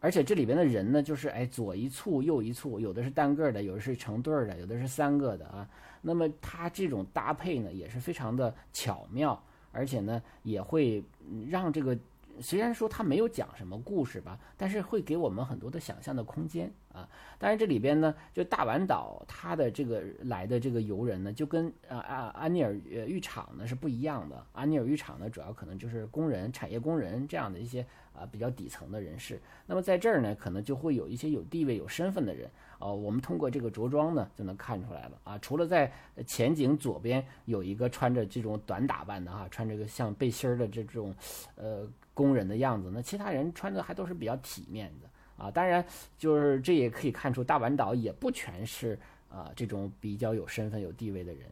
[0.00, 5.68] 而且这里边的人呢，就是哎左一簇右一簇，有的是单个的，有的是成对儿的，有的是三个的啊。
[6.00, 11.02] 那么它这种搭配呢，也是非常的巧妙，而且呢，也会
[11.48, 11.98] 让这个
[12.40, 17.08] 虽然说它没有讲什么故事吧，但是会给我们很多的想象的空间啊。
[17.38, 24.44] 当然这里边呢，就大丸岛它的这个来的这个游人呢，就跟啊啊安尼尔浴场呢是不一样的。
[24.52, 29.40] 安尼尔浴场呢，主要可能就是工人、产业工人这样的一些啊比较底层的人士。
[29.66, 32.50] 那么在这儿呢，可能就会有一些有地位、有身份的人。
[32.80, 35.36] 哦，我们通过这个着装呢，就能看出来了啊。
[35.38, 35.92] 除了在
[36.24, 41.12] 前景左边有一个穿着这种短打扮的哈，穿着个像背心儿的这种，
[41.56, 41.84] 呃，
[42.18, 45.08] 工人的样子，那其他人穿的还都是比较体面的
[45.44, 45.48] 啊。
[45.48, 45.84] 当然，
[46.18, 51.48] 就是这也可以看出大阪岛也不全是啊这种比较有身份、有地位的人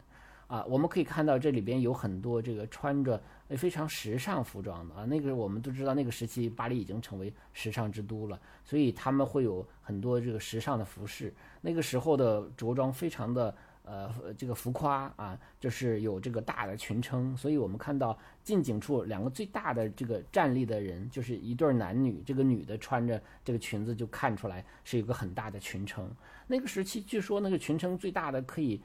[0.49, 0.65] 啊。
[0.65, 5.05] 我们可以看到这里边有很多这个穿着非常时尚服装的啊。
[5.05, 8.37] 那个我们都知道，那个时期巴黎已经成为时尚之都了。
[8.65, 13.55] 所以他们会有很多这个时尚的服饰，那个时候的着装非常的
[13.87, 17.35] 呃这个浮夸啊，就是有这个大的裙撑。
[17.35, 26.07] 所以我们看到近景处两个最大的这个站立的人，就是一对男女，这个女的穿着这个裙子就看出来是一个很大的裙撑。
[26.47, 28.83] 那个时期据说那个裙撑最大的可以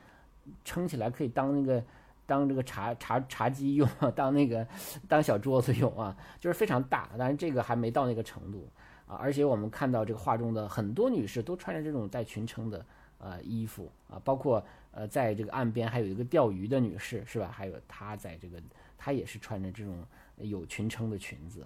[0.63, 1.83] 撑起来可以当那个
[2.25, 4.65] 当这个茶茶茶几用，当那个
[5.09, 7.09] 当小桌子用啊， 就是非常大。
[7.17, 8.69] 但是这个还没到那个程度。
[9.05, 12.85] 啊，而且我们看到这个画中的很多女士都穿着这种带裙撑的
[13.17, 17.49] 呃衣服啊，包括呃在这个岸边还有一个钓鱼的女士是吧？
[17.51, 18.61] 还有她在这个
[18.97, 20.05] 她也是穿着这种
[20.37, 21.65] 有裙撑的裙子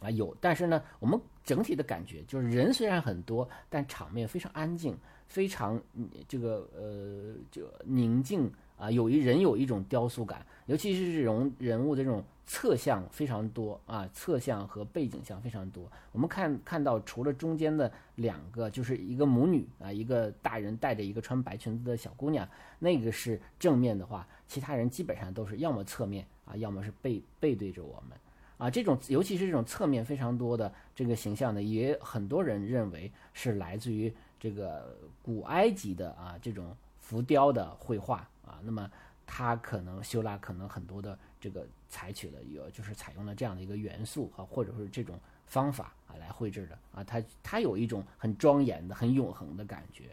[0.00, 0.36] 啊，有。
[0.40, 4.96] 但是呢，我们整体的感觉就是人虽然很多，但场面非常安静，
[5.28, 5.80] 非常
[6.26, 12.24] 这个呃就宁静啊，有一人有一种雕塑感，尤其是这种人物的这种。
[12.44, 15.90] 侧像非常多啊，侧像和背景像非常多。
[16.10, 22.46] 我们看看到，除了中间的两个，就是一个母女啊，一个大人带着一个穿白裙子的小姑娘，
[22.80, 28.18] 那个是正面的话，其他人基本上都是要么侧面啊，要么是背背对着我们
[28.58, 38.60] 啊，这种尤其是这种侧面非常多的这个形象呢，也很多人认为是来自于这个古埃及的啊这种浮雕的绘画啊。
[38.62, 38.90] 那么
[39.26, 50.04] 它可能修拉可能很多的这个采取了有就是采用了这样的一个元素啊，或者是这种方法啊来绘制的啊，它它有一种很庄严的、很永恒的感觉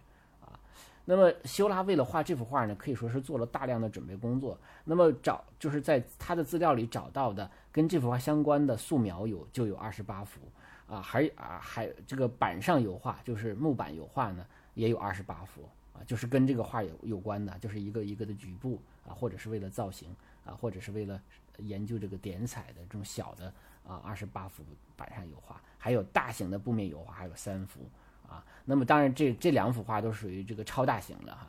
[0.41, 0.59] 啊。
[1.05, 4.59] 那么修拉为了画这幅画呢，可以说是做了大量的准备工作。
[4.83, 10.41] 那么找就是在他的资料里找到的跟这幅画相关的素描有就有二十八幅
[10.85, 15.61] 啊，还啊还这个板上油画就是木板油画呢也有二十八幅
[15.93, 20.13] 啊，就是跟这个画有有关的，就是一个一个的局部啊，或者是为了造型
[20.45, 21.21] 啊，或者是为了
[21.59, 23.53] 研究这个点彩的这种小的
[23.87, 24.63] 啊二十八幅
[24.95, 27.81] 板上油画，还有大型的布面油画还有三幅。
[28.27, 31.47] 啊，那么当然，这这两幅画都属于这个超大型的哈。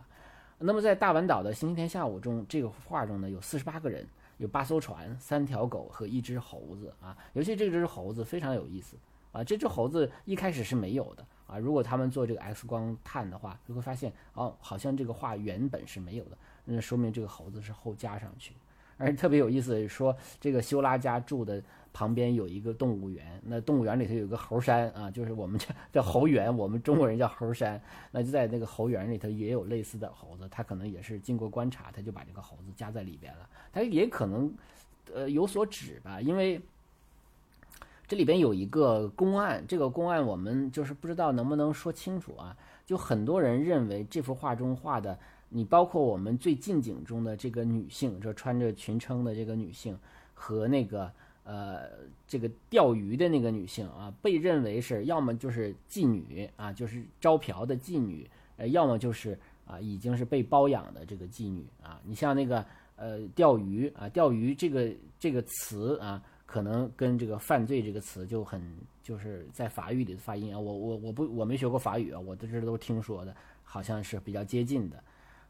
[0.58, 4.06] 那么在大丸岛的星期天下午中，这个画中呢有四十八个人，
[4.38, 7.14] 有八艘船、三条狗和一只猴子啊。
[7.34, 8.96] 尤其这只猴子非常有意思
[9.30, 11.58] 啊，这只猴子一开始是没有的啊。
[11.58, 18.54] 如果他们做这个 X 光探的话，就会发现哦，好像这个画原本是没有的，那说明这个猴子是后加上去。
[19.00, 21.60] 而特别有意思的是说，这个修拉家住的。
[21.92, 27.82] 旁边有一个动物园，那动物园里头有个猴山啊，就是我们叫叫猴园，我们中国人叫猴山。
[28.12, 33.48] 那就在那个猴园里头也有类似的猴子，他可能也是经过观察，他就把这个猴子加在里边了。
[33.72, 34.54] 他也可能
[35.12, 36.60] 呃有所指吧，因为
[38.06, 42.56] 这里边有一个公案，这个公案我们就是不知道能不能说清楚啊。
[42.86, 45.18] 就很多人认为这幅画中画的，
[45.50, 49.94] 你包括我们最近景中的这个女性，就穿着裙撑的这个女性
[50.32, 51.12] 和那个。
[51.42, 51.88] 呃，
[52.28, 59.36] 这个钓鱼的那个女性啊，被认为是要么就是妓女啊，就是招嫖的妓女，呃，要么就是
[59.66, 62.00] 啊，已经是被包养的这个妓女啊。
[62.04, 68.62] 你像那个呃，钓鱼啊，钓鱼这个这个词啊，可能跟这个犯罪这个词就很
[69.02, 73.34] 就是在法语里的发音啊，我我我不我没学过法语啊，我在这都听说的，
[73.64, 75.02] 好像是比较接近的。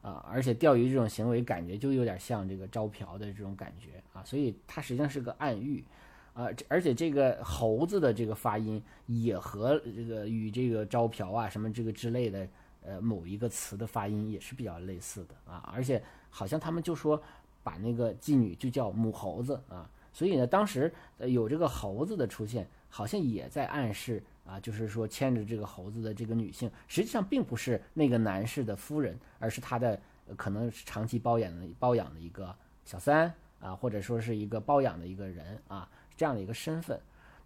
[0.02, 5.84] 啊，而且钓鱼这种行为感觉就有点像这个招嫖的这种感觉啊，所以它实际上是个暗喻，
[6.32, 12.48] 啊，而且这个猴子的这个发音也和这个与这个招嫖啊什么这个之类的
[12.82, 17.22] 呃某一个词的发音也是比较类似的啊，而且好像他们就说
[17.62, 24.22] 把那个妓女就叫母猴子啊，所以呢，当时有这个猴子的出现，好像也在暗示。
[24.50, 30.00] 啊，就是说牵着这个猴子的这个女性，实际上并不是那个男士的夫人，而是他的
[30.36, 32.52] 可能是长期包养的包养的一个
[32.84, 37.00] 小三啊，或者说是一个包养的一个人啊，这样的一个身份。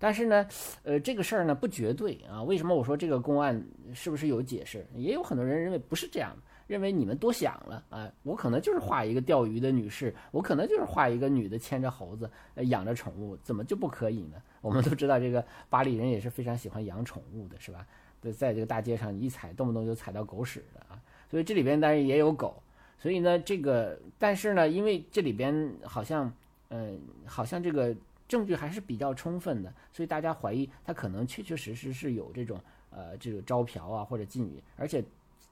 [0.05, 0.47] 但是呢，
[0.83, 2.43] 呃，这个事儿呢不绝对啊。
[2.43, 4.87] 为什么我说这个公案是不是有解释？
[4.95, 6.37] 也有很多人认为不是这样。
[6.67, 8.11] 认为你们多想了啊！
[8.23, 14.43] 我可能就是画一个钓鱼的女士，我可能就是画一个女的牵着猴子，养着宠物，怎么就不可以呢？
[14.61, 17.87] 我们都知道，这个巴黎人也是非常喜欢养宠物的，是吧？
[18.21, 21.01] 在在这个大街上一踩，动不动就踩到狗屎的啊！
[21.31, 22.63] 所以这里边当然也有狗，
[22.99, 26.33] 所以呢，这个但是呢，因为这里边好像，
[26.69, 27.95] 嗯，好像这个
[28.29, 32.61] 证据还是比较充分的，所以大家怀疑他可能确确实实是有这种
[32.91, 35.05] 呃这个招嫖啊或者妓女，而且。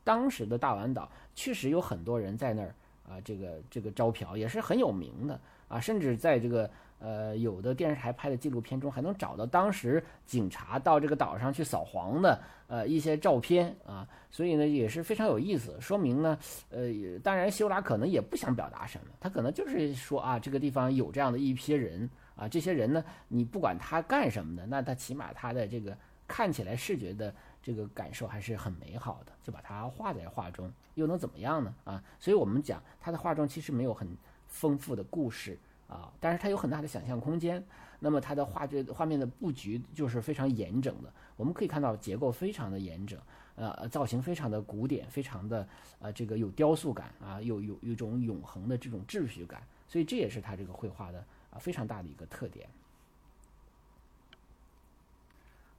[0.04, 2.74] 当时的大碗岛确实有很多人在那儿
[3.08, 16.37] 啊，这个这个招嫖也是很有名的啊，甚至在这个呃有的电视台拍的纪录片中还能找到当时警察到这个岛上去扫黄的呃一些照片啊，所以呢也是非常有意思，说明呢
[16.70, 16.88] 呃
[17.22, 27.35] 当然修拉可能也不想表达什么，他可能就是说啊这个地方有这样的一批人啊，这些人呢你不管他干什么的，那他起码他的这个看起来视觉的。
[27.64, 31.73] 这个感受还是很美好的，就把它画在画中，又能怎么样呢？
[31.85, 34.16] 啊，所以我们讲他的画中其实没有很
[34.49, 37.64] 丰富的故事啊，但是他有很大的想象空间。
[38.01, 43.16] 那么他的画这画面的布局就是非常严整的，我们可以看到结构非常的严整，
[43.55, 45.64] 呃，造型非常的古典，非常的
[46.01, 52.68] 呃这个有雕塑感啊，有有有一种永恒的这种秩序感，所以这也是他这个绘画的啊非常大的一个特点。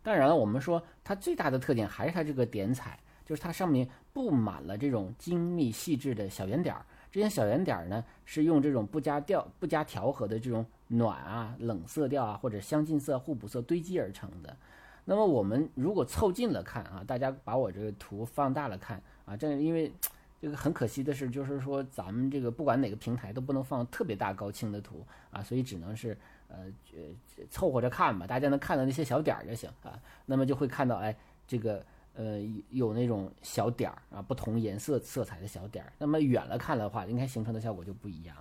[0.02, 6.86] 当然了，我们说它最大的特点还是它这个点彩，就是它上面布满了这种精密细致的小圆点儿。
[7.10, 14.58] 这些小圆点儿呢，是用这种不加调、不加调和的这种暖啊、冷色调啊，或者相近色、互补色堆积而成的。
[15.06, 19.94] 那么我们如果凑近了看啊，大家把我这个图放大了看啊，这因为
[20.44, 26.18] 这个很可惜的是，就是说咱们这个不管哪个平台都不能放特别大高清的图啊，所以只能是。
[26.50, 26.66] 呃
[26.96, 30.00] 呃，凑合着看吧，大家能看到那些小点儿就行啊。
[30.28, 31.16] 那么就会看到，哎，
[31.48, 31.84] 这个
[32.14, 32.40] 呃
[32.70, 35.92] 有那种小点儿啊，不同颜色色彩的小点儿。
[35.98, 38.38] 那么远了看的话，应该形成的效果就不一样。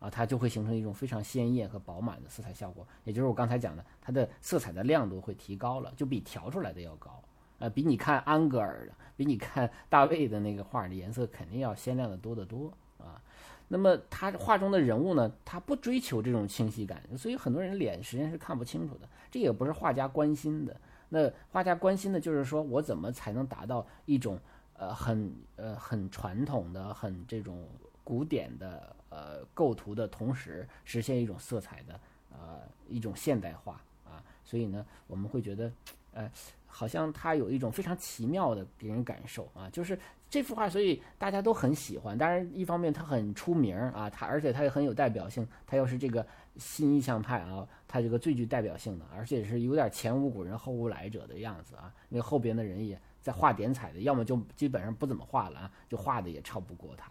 [0.00, 2.86] 啊，它就会形成一种非常鲜艳和饱满的色彩效果。
[3.04, 7.22] 也就是我刚才讲的，它的色彩的亮度会提高了，就比调出来的要高。
[7.58, 13.20] 呃，比你看安格尔的，比你看大卫的那个画的颜色肯定要鲜亮的多得多啊。
[13.68, 19.08] 那么他画中的人物呢，他不追求这种清晰感，所以很多人脸实际上是看不清楚的。
[19.30, 20.76] 这也不是画家关心的。
[21.08, 24.38] 那画家关心的就是说我怎么才能达到一种
[24.74, 27.66] 呃很呃很传统的、很这种
[28.04, 31.98] 古典的呃构图的同时，实现一种色彩的
[32.30, 34.22] 呃一种现代化啊。
[34.44, 35.72] 所以呢，我们会觉得，
[36.12, 36.30] 呃。
[36.76, 39.98] 好像他有一种非常奇妙的给人感受啊，就是
[40.28, 42.18] 这幅画，所以大家都很喜欢。
[42.18, 46.26] 当然，一方面他很出名啊，他而且他也很有代表性，他又是这个
[46.58, 51.90] 新意象派啊，他这个最具代表性的，而且是有点前无古人后无来者的样子啊。
[52.10, 57.06] 那后边的人也在画点彩的，要么就基本上不怎么画了啊，就画的也超不过他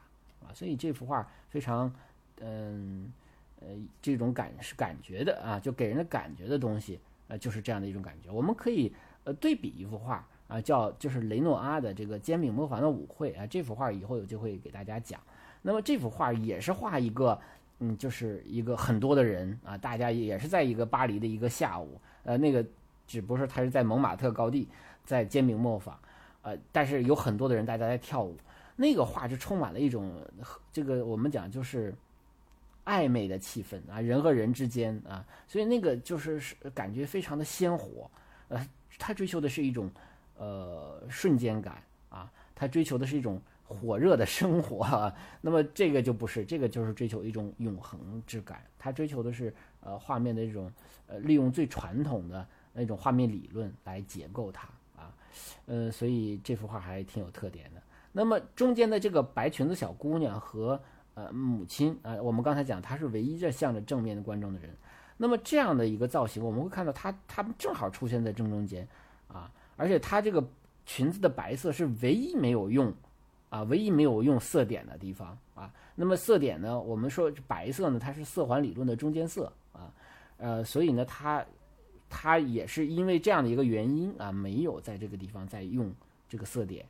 [0.45, 0.53] 啊。
[0.53, 1.91] 所以这幅画非常，
[2.39, 3.11] 嗯
[3.61, 6.99] 呃，这种感是感觉的啊，就给人的感觉的东西，
[7.30, 8.30] 呃，就是这样的一种感觉。
[8.30, 8.93] 我们可以。
[9.26, 15.19] 呃，对比一幅画啊，叫就是雷诺阿的这个煎饼磨坊的舞会啊，这幅画以后有机会给大家讲。
[15.63, 17.39] 那么这幅画也是画一个，
[17.80, 22.63] 嗯，就是一个很多的人啊，大家也是在一个巴黎的一个下午，呃，那个
[23.07, 24.69] 只不过是他是在蒙马特高地，
[25.03, 25.99] 在煎饼磨坊，
[26.43, 28.38] 呃，但是有很多的人大家在跳舞，
[28.76, 30.13] 那个画就充满了一种
[30.71, 31.91] 这个我们讲就是
[32.86, 36.39] 暧昧的气氛啊，人和人之间啊，所以那个就是
[36.76, 38.07] 感觉非常的鲜活，
[38.49, 38.63] 呃。
[38.98, 39.89] 他追求的是一种，
[40.38, 45.14] 呃，瞬间感啊，他追求的是一种火热的生活啊。
[45.41, 48.64] 那么这个就不是，这个就是追求一种永恒之感。
[48.78, 50.72] 他追求的是呃画面的这种
[51.08, 55.14] 呃利用最传统的那种画面理论来解构它啊，
[55.66, 57.82] 呃，所以这幅画还挺有特点的。
[58.12, 60.82] 那么中间的这个白裙子小姑娘和
[61.16, 64.70] 呃母亲啊，我们刚才讲她是唯一这向着正面的观众的人。
[65.18, 68.88] 那么这样的一个造型，我们会看到它，它们正好出现在正中间，
[69.28, 70.43] 啊，而且它这个
[70.86, 72.93] 裙子的白色是唯一没有用，
[73.49, 79.89] 啊，唯一没有用色点的地方，啊，那么色点呢，我们说白色呢，它是色环理论的中间色，啊，
[80.38, 81.45] 呃，所以呢，它，
[82.09, 85.93] 它也是因为这样的一个原因啊，没有在这个地方再用
[86.28, 86.86] 这个色点，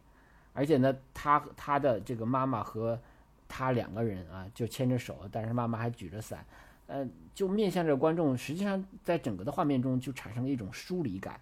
[0.54, 3.00] 而且呢，他他的这个妈妈和
[3.48, 6.44] 他两个人啊，就牵着手，但是妈妈还举着伞。
[6.88, 11.40] 呃，就面向着观众，实际上在整个的画面中就产生了一种疏离感。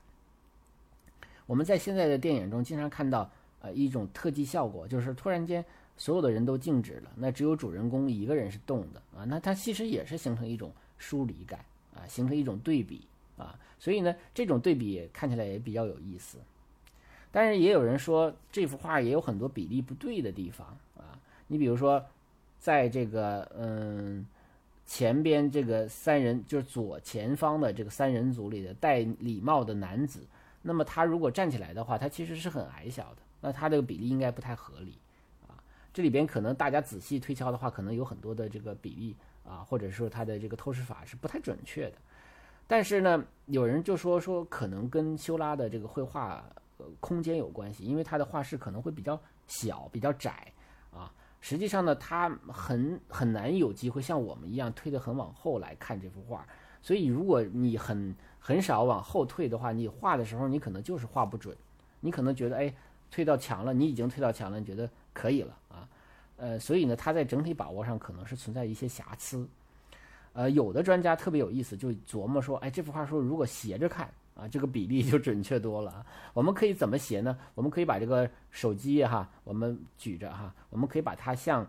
[1.46, 3.30] 我们在现在的电影中经常看到，
[3.60, 5.64] 呃，一种特技效果，就是突然间
[5.98, 11.60] 所有的人都静止了，那只有主人公一个人是动的啊，那它其实也是形成一种疏离感
[11.94, 13.02] 啊，形成一种对比
[13.38, 16.38] 啊，所以呢，这种对比看起来也比较有意思。
[17.32, 20.66] 但是也有人说，这幅画也有很多比例不对的地方
[20.96, 22.06] 啊，你比如说，
[22.60, 24.26] 在这个嗯。
[24.86, 30.28] 前边这个三人就是左前方的这个三人组里的戴礼帽的男子，
[30.62, 34.98] 那么他如果站起来的话，他其实是很矮小的，那他这个比例应该不太合理
[35.48, 35.56] 啊。
[35.94, 39.16] 这里边可能大家仔细推敲的话，可能有很多的这个比例
[39.46, 41.98] 啊，或者说他的这个透视法是不太准确的。
[42.68, 46.44] 但是呢，有人就说说可能跟修拉的这个绘画
[46.78, 50.52] 呃空间有关系，因为他的画室可能会比较小、比较窄
[50.92, 51.12] 啊。
[51.46, 56.48] 实际上呢，他很很难有机会像我们一样推得很往后来看这幅画。
[56.82, 61.54] 所以，如果你很很少往后退的话，你画的时候你可能就是画不准。
[62.00, 62.74] 你可能觉得，哎，
[63.12, 65.86] 推到墙了，你已经推到墙了，你觉得可以了啊。
[66.38, 69.46] 呃，所以呢，他在整体把握上可能是存在一些瑕疵。
[70.32, 74.10] 呃，有的专家特别有意思，就琢磨说，哎，这幅画说如果斜着看。
[74.36, 76.06] 啊，这个比例就准确多了。
[76.34, 77.38] 我们可以怎么写呢？
[77.54, 81.66] 我们可以把这个手机哈，我们举着哈，我们可以把它向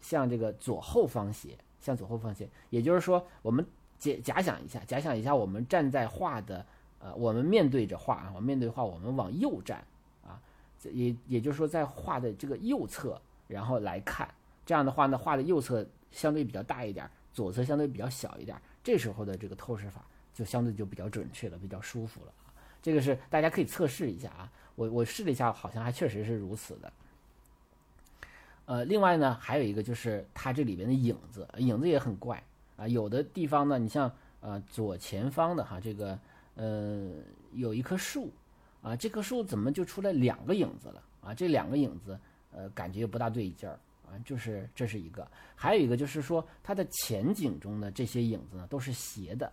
[0.00, 2.48] 向这个左后方斜，向左后方斜。
[2.68, 3.66] 也就是说，我们
[3.98, 6.66] 假假想一下，假想一下，我们站在画的
[6.98, 9.82] 呃，我们面对着画啊，我们面对画，我们往右站
[10.22, 10.38] 啊，
[10.82, 14.28] 也也就是说，在画的这个右侧，然后来看，
[14.66, 20.04] 这样的话呢，画的右侧相对比较大一点，左侧相对比较小一点，这时候的这个透视法。
[20.34, 22.32] 就相对就比较准确了，比较舒服了。
[22.82, 24.52] 这个是大家可以测试一下啊。
[24.74, 26.92] 我我试了一下，好像还确实是如此的。
[28.66, 32.42] 呃，另外呢，还有一个就是它这里边的影子，影子也很怪
[32.76, 32.88] 啊。
[32.88, 36.18] 有的地方呢，你像呃左前方的哈，这个
[36.56, 37.08] 呃
[37.52, 38.32] 有一棵树
[38.82, 41.32] 啊，这棵树怎么就出来两个影子了啊？
[41.32, 42.18] 这两个影子
[42.52, 44.18] 呃感觉不大对劲儿啊。
[44.24, 49.52] 就是这是一个，还有一个就是说它的前景中的这些影子呢都是斜的。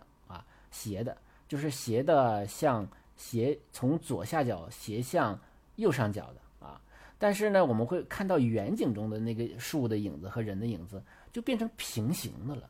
[0.72, 1.16] 斜的，
[1.46, 2.84] 就是斜的向
[3.16, 5.38] 斜从左下角斜向
[5.76, 6.80] 右上角的啊。
[7.18, 11.00] 但是呢，我们会看到远景中的那个树的影子和人的影子，
[11.32, 12.68] 就变成平行的了。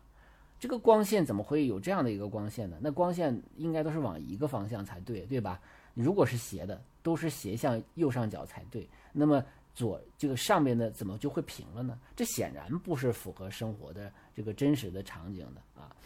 [0.61, 2.77] 这个光线怎么会有这样的一个光线呢？
[2.81, 5.61] 那光线应该都是往一个方向才对，对吧？
[5.95, 8.89] 如果是斜的，都是斜向右上角才对。
[9.11, 9.45] 那么
[9.75, 11.99] 左这个上面的怎么就会平了呢？
[12.15, 15.97] 这显然不是符合生活的这个真实的场景的啊。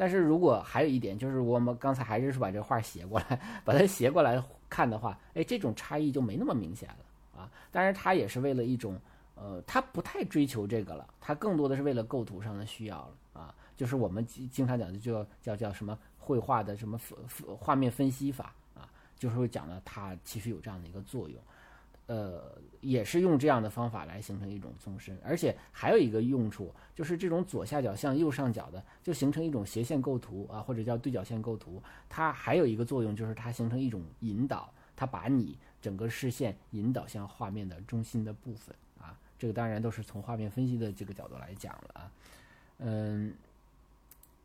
[0.00, 7.50] 但是如果还有一点，就是我们刚才还是把这画斜过来， 把它斜过来看的话，哎，这种差异就没那么明显了啊。
[7.70, 8.98] 当然，它也是为了一种
[9.34, 13.54] 呃，它不太追求这个了，它更多的是为了构图上的需要了啊。
[13.76, 18.88] 就是我们经经常讲的，就叫叫什么绘画的什么分分画面分析法啊，
[19.18, 21.38] 就是会讲的它其实有这样的一个作用，
[22.10, 42.10] 呃，也是用这样的方法来形成一种纵深，而且还有一个用处，就是这种左下角向右上角的，就形成一种斜线构图啊，或者叫对角线构图，它还有一个作用，就是它形成一种引导，它把你整个视线引导向画面的中心的部分啊，这个当然都是从画面分析的这个角度来讲了啊，
[42.78, 43.32] 嗯。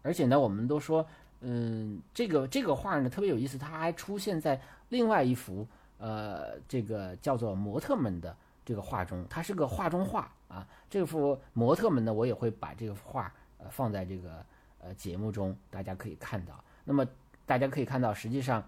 [0.04, 1.04] 而且呢，我们都说，
[1.42, 10.68] 嗯，这个这个画呢特别有意思，它还出现在另外一幅，呃，这个叫做模特们的这个画中，它是个画中画啊。
[10.90, 14.46] 这幅模特们呢，我也会把这个画呃放在这个
[14.82, 16.64] 呃节目中，大家可以看到。
[16.84, 17.06] 那么
[17.46, 18.64] 大家可以看到，实际上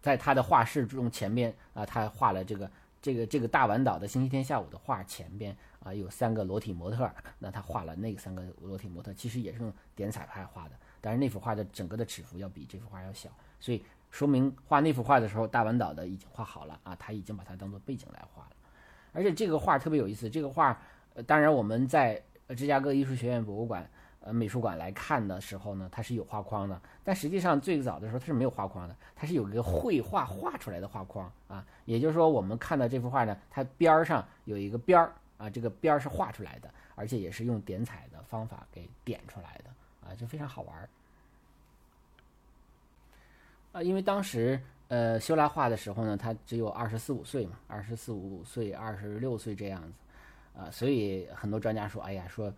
[0.00, 5.56] 在他的画室中前面啊，他画了这个这个这个大丸岛的星期天下午的画前边。
[5.82, 18.50] 啊，有三个裸体模特，那他画了那三个裸体模特，其实也是用点彩派画的，但是那幅画的整个的尺幅要比这幅画要小，所以说明画那幅画的时候，大丸岛的已经画好了啊，他已经把它当做背景来画了。
[19.12, 20.78] 而且这个画特别有意思，这个画，
[21.14, 22.22] 呃，当然我们在
[22.56, 23.88] 芝加哥艺术学院博物馆
[24.20, 35.12] 呃美术馆来看的时候呢，它是有画框的，但实际上最早的时候它是没有画框的，它是有一个绘画画出来的画框啊，也就是说我们看到这幅画呢，它边儿上有一个边儿。
[35.40, 39.70] 啊，这个边儿是画出来的，而且也是用点彩的方法给点出来的，
[40.06, 40.86] 啊，就非常好玩儿。
[43.72, 52.52] 啊，因为当时呃修来画的时候呢，他只有二十四五岁嘛，二十四五岁、二十六岁这样子，啊，所以很多专家说，哎呀，说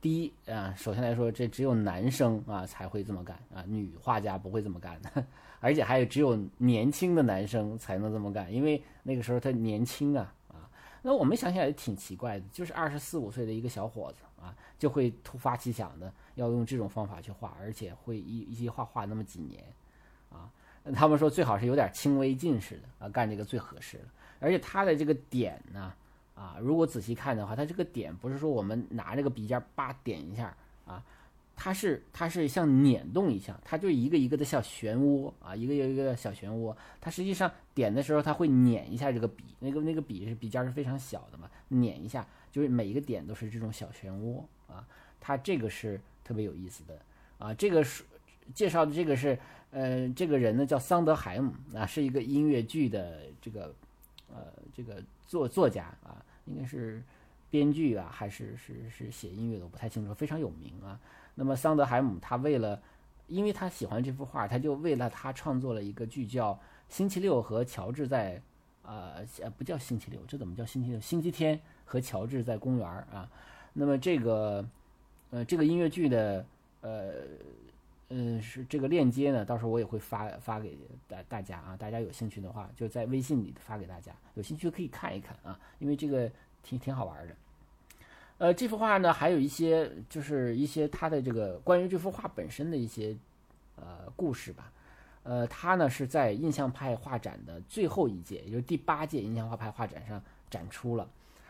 [0.00, 5.24] 第一啊，首先来说，这只有男生啊才会这么干啊，女画家不会这么干的，
[5.60, 10.68] 而且还有只有年轻的男生才能这么干，因为那个时候他年轻啊啊。
[11.00, 19.64] 那我们想想也挺奇怪的，就是二十四五岁的一个小伙子啊，就会突发奇想的要用这种方法去画，而且会一一些画画那么几年，
[20.94, 24.04] 他们说最好是有点轻微近视的啊，干这个最合适了。
[24.38, 25.92] 而且它的这个点呢，
[26.34, 30.54] 啊，如果仔细看的话，它这个点不是说我们拿这个笔尖叭点一下
[30.86, 31.02] 啊。
[31.58, 36.76] 它是它是像捻动一下，它就一个一个的小漩涡啊，一个又一个的小漩涡。
[37.00, 44.86] 它实际上点的时候，它会捻一下这个笔，那个那个笔是笔尖是非常小的嘛，捻一下就是每一个点都是这种小漩涡啊。
[45.18, 47.00] 它这个是特别有意思的
[47.38, 47.54] 啊。
[47.54, 48.04] 这个是
[48.54, 49.38] 介绍的这个是
[49.70, 53.74] 呃，这个人呢叫桑德海姆啊，是一个音乐剧的这个
[54.28, 54.44] 呃
[54.74, 57.02] 这个作作家啊，应该是
[57.50, 60.98] 编剧啊还是是是写音乐的，我不太清楚，非常有名啊。
[61.34, 62.80] 那么桑德海姆他为了，
[63.26, 66.54] 因为他喜欢这幅画，他就为了他创作了一个剧叫
[66.88, 68.36] 《星期六和乔治在》，
[68.84, 71.00] 呃不叫星期六，这怎么叫星期六？
[71.00, 73.28] 星期天和乔治在公园啊。
[73.74, 74.66] 那么这个，
[75.30, 76.46] 呃这个音乐剧的，
[76.80, 77.12] 呃
[78.08, 80.78] 嗯是这个链接呢，到时候我也会发发给
[81.08, 86.30] 大大家啊，大家有兴趣的话就在微信里发给大家，有兴趣可以看一看啊，因为这个
[86.62, 87.34] 挺挺好玩的。
[88.38, 93.16] 呃，这幅画呢，还有一些就是一些他的这个关于这幅画本身的一些
[93.76, 94.70] 呃故事吧。
[95.22, 101.08] 呃，他呢是在印象派画展的最后一届，也就是第八届印象画派画展上展出了。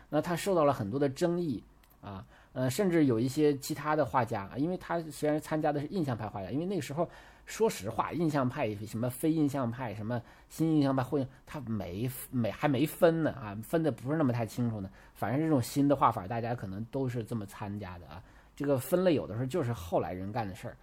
[0.09, 1.63] 那他受到了很多的争议
[2.01, 2.25] 啊，
[2.57, 7.07] 呃，甚至有一些其他的画家，因为他虽然参加的是印象派画家，因为那个时候。
[7.47, 14.91] 说实话，印象派什么非印象派，什么新印象派，会他没没还没分呢啊，分的不是那么太清楚呢。
[15.15, 18.21] 反正这种新的画法，大家可能都是这么参加的啊。
[18.57, 20.77] 这个分类有的时候就是后来人干的事儿。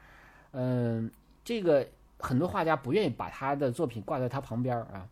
[0.51, 1.11] 嗯，
[1.43, 1.85] 这个
[2.17, 5.05] 很多画家不愿意把他的作品挂在他旁边啊。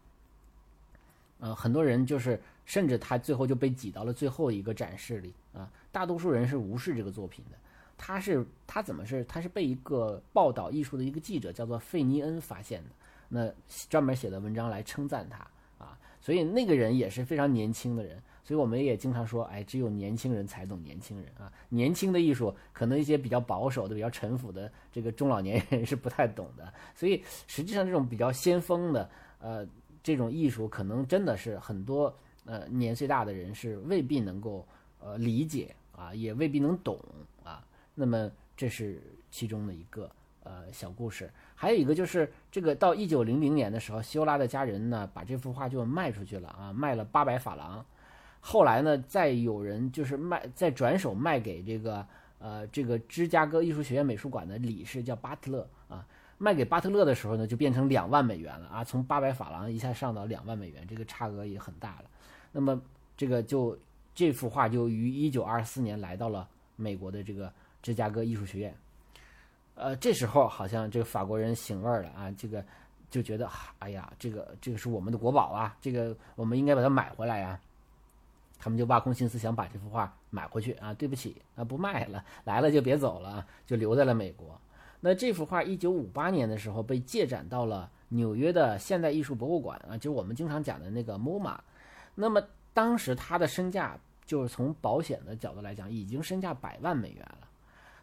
[1.41, 5.71] 嗯，很多人就是甚至他最后就被挤到了最后一个展示里啊。
[5.91, 7.57] 大多数人是无视这个作品的。
[7.97, 12.89] 他是他怎么是他是被一个报道艺术的一个记者叫做费尼恩发现的，
[13.29, 13.53] 那
[13.89, 15.37] 专门写的文章来称赞他
[15.77, 29.07] 啊，所以那个人也是非常年轻的人，所以我们也经常说，哎，只有年轻人才懂年轻人啊，年轻的艺术可能一些比较保守的、比较陈腐的这个中老年人是不太懂的，所以实际上这种比较先锋的
[29.39, 29.63] 呃
[30.01, 32.11] 这种艺术，可能真的是很多
[32.45, 34.67] 呃年岁大的人是未必能够
[35.03, 35.75] 呃理解。
[35.93, 36.97] 啊，也未必能懂
[37.43, 37.63] 啊。
[37.93, 38.99] 那么这是
[39.29, 40.09] 其中的一个
[40.41, 41.29] 呃小故事。
[41.53, 47.85] 还有一个就是这个到一九零零年的时候，希欧拉的家人呢把这幅画就卖出去了啊，卖了八百法郎。
[48.39, 52.03] 后来呢，再有人就是卖，再转手卖给这个
[52.39, 56.03] 呃这个芝加哥艺术学院美术馆的理事叫巴特勒啊，
[56.39, 62.05] 卖给巴特勒的时候呢，就变成两万美元了啊，从八百法郎一下上到两万美元，这个差额也很大了。
[62.51, 62.81] 那么
[63.15, 63.77] 这个就
[64.21, 67.51] 这幅画就于一九二四年来到了美国的这个
[67.81, 68.77] 芝加哥艺术学院。
[69.73, 72.63] 呃，这时候好像这个法国人醒味儿了啊，这个
[73.09, 73.49] 就觉得
[73.79, 77.59] 哎呀，这个这个是我们的国宝啊，这个我们应该把它买回来呀。
[78.59, 80.93] 他们就挖空心思想把这幅画买回去啊！
[80.93, 84.61] 对不起啊，不卖了，来了就别走了，就留在了美国。
[84.99, 91.57] 那这幅画一九五八年的时候被借展到了纽约的现代艺术博物馆啊，就是我们经常讲的那个 MoMA。
[92.13, 92.39] 那么
[92.71, 93.97] 当时它的身价
[94.31, 97.49] 就是从保险的角度来讲，已经身价百万美元了。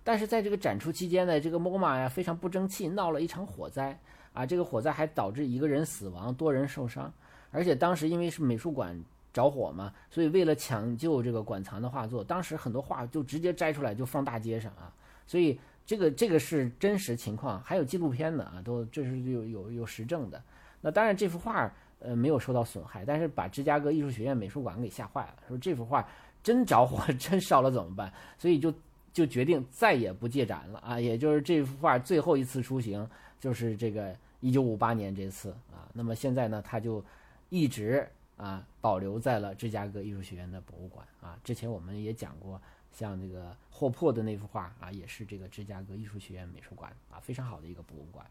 [0.04, 3.98] 但是在这个展出期间呢，这个 MoMA 呀非常不争气，闹了一场火灾
[4.34, 4.44] 啊！
[4.44, 7.10] 这个火灾还导致一个人死亡，多人受伤，
[7.50, 9.02] 而且当时因为是美术馆。
[9.30, 14.92] 着火嘛，所以为了抢救这个馆藏的画作，当时很多画就直接摘出来就放大街上啊，
[15.26, 20.42] 所以这个这个是真实情况，还有纪录片的啊，都这是有有有实证的。
[20.80, 26.06] 那当然这幅画呃没有受到损害，但是把芝加哥艺术学院美术馆给吓坏了，说这幅画
[26.42, 28.12] 真着火 真烧了怎么办？
[28.38, 28.72] 所以就
[29.12, 33.08] 就决定再也不借展了啊，也就是这幅画最后一次出行
[33.40, 37.04] 就是这个一九五八年这次啊，那么现在呢他就
[37.48, 38.08] 一直。
[38.38, 41.36] 啊，保留在了芝加哥艺术学院的博物馆啊。
[41.42, 48.24] 之前我们也讲过，像这个霍珀的那幅画啊，也是这个芝加哥艺术学院美术馆啊，非常好的一个博物馆。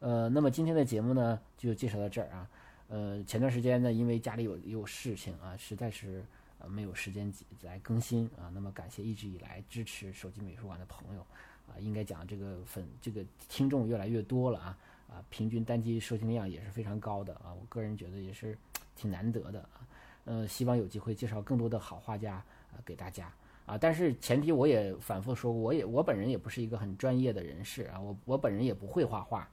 [0.00, 2.46] 呃，那么今天的节目呢，就介绍到这儿啊。
[2.92, 6.22] 呃，前段时间呢，因为家里有有事情啊，实在是
[6.58, 7.32] 呃没有时间
[7.62, 8.52] 来更新啊。
[8.52, 11.22] 那么感谢一直以来支持手机美术馆的朋友
[11.66, 14.78] 啊，应该讲这个粉这个听众越来越多了啊
[15.08, 17.54] 啊，平均单机收听量也是非常高的啊。
[17.58, 18.56] 我个人觉得也是。
[18.94, 19.80] 挺难得的啊，
[20.26, 23.32] 呃，希望有机会介绍更多的好画家啊给大家
[23.64, 29.48] 啊，但是前提我也反复说，我也我本人也不是一个很专业的人士啊，我我本人也不会画画，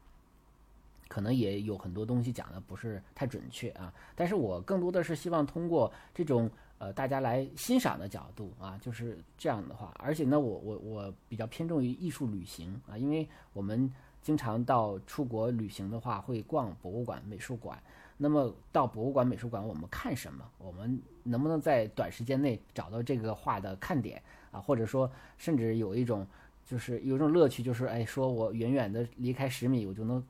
[1.10, 13.92] 可能也有很多东西讲的不是太准确啊，但是我更多的是希望通过这种呃大家来欣赏的角度啊，就是这样的话，而且呢，我我我比较偏重于艺术旅行啊，因为我们
[14.22, 17.82] 经常到出国旅行的话，会逛博物馆、美术馆。
[18.22, 20.44] 那么到博物馆、美术馆，我们看什么？
[20.58, 24.60] 我们能不能在短时间内找到这个画的看点啊？
[24.60, 26.28] 或者说，甚至有一种
[26.66, 30.22] 就是有一种乐趣，就是哎，说我远远的离开十米，我就能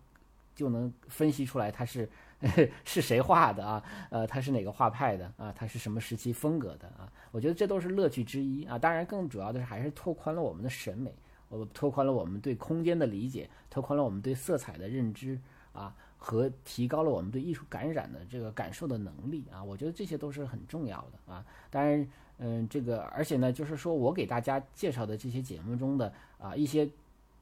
[0.59, 2.09] 就能分析出来它是
[2.83, 3.81] 是谁画的啊？
[4.09, 5.53] 呃，它是哪个画派的啊？
[5.55, 7.09] 它是什么时期风格的啊？
[7.31, 8.77] 我觉得这都是乐趣之一啊。
[8.77, 11.13] 当然，更主要的是还是拓宽了我们的审美，
[11.47, 15.39] 我拓宽了我们对空间的理解，拓宽了我们对色彩的认知
[15.71, 15.95] 啊。
[16.21, 21.45] 和提高了我们对艺术感染的这个感受的能力啊，我觉得这些都是很重要的啊。
[21.69, 22.05] 当然，
[22.39, 26.89] 嗯，这个而且呢，就是说我给大家介绍的这些节目中的啊一些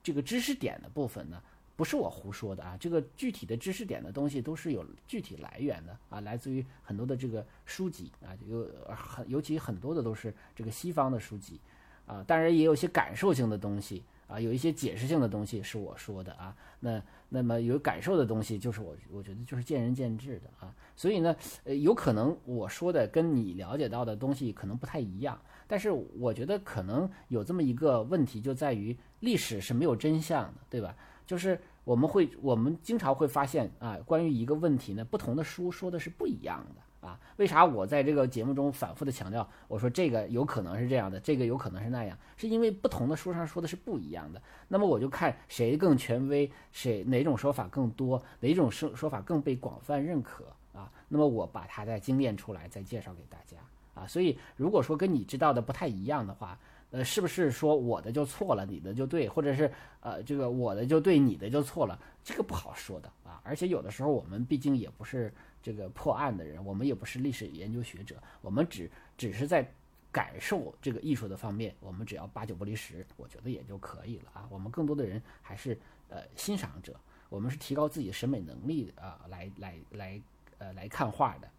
[0.04, 1.42] 这个知识点的部分呢，
[1.78, 11.62] 不是我胡说的啊，这个具体的知识点的东西都是有具体来源的啊，来自于很多的这个书籍啊，有很尤其很多的都是这个西方的书籍
[12.06, 14.04] 啊，当然也有一些感受性的东西。
[14.28, 30.94] 啊，有一些解释性的东西是我说的啊，那那么有感受的东西就是我我觉得就是见仁见智的啊，所以呢，呃，有可能我说的跟你了解到的东西可能不太一样，但是我觉得可能有这么一个问题就在于历史是没有真相的，对吧？
[31.28, 36.82] 就是我们会我们经常会发现啊，关于一个问题呢，不同的书说的是不一样的。
[37.08, 44.42] 啊，为啥我在这个节目中反复的强调，我说这个有可能是这样的，这个有可能是那样，是因为不同的书上说的是不一样的。
[44.68, 50.92] 那么我就看谁更权威，谁哪种说法更多，哪种说说法更被广泛认可啊？
[51.08, 53.58] 那么我把它再精炼出来，再介绍给大家
[53.94, 54.08] 啊。
[54.08, 56.58] 所以如果说跟你知道的不太一样的话，
[56.92, 59.72] 呃，是不是说我的就错了，你的就对，或者是
[60.02, 62.00] 呃这个我的就对，你的就错了？
[62.24, 63.42] 这个不好说的啊。
[63.44, 65.34] 而且有的时候我们毕竟也不是。
[65.60, 69.70] 这个破案的人，我们也不是历史研究学者，我们只只是在
[70.14, 74.48] 感受这个艺术的方面，我们只要八九不离十，我觉得也就可以了啊。
[74.50, 75.78] 我们更多的人还是
[76.08, 80.22] 呃欣赏者，我们是提高自己的审美能力啊，来来来
[80.58, 81.50] 呃来看画的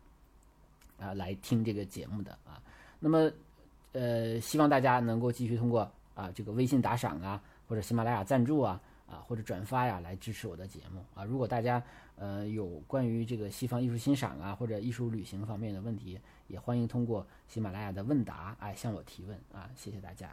[1.05, 2.63] 啊，来听这个节目的啊。
[2.99, 3.31] 那么
[3.99, 8.81] 呃，希望大家能够继续通过啊这个微信打赏啊，或者喜马拉雅赞助啊。
[9.09, 11.25] 啊或者转发呀来支持我的节目啊。
[11.25, 11.83] 如果大家
[12.17, 19.71] 呃有关于这个西方艺术欣赏啊或者艺术旅行方面的问题，也欢迎通过喜马拉雅的问答哎向我提问啊。
[19.75, 20.29] 谢谢大家。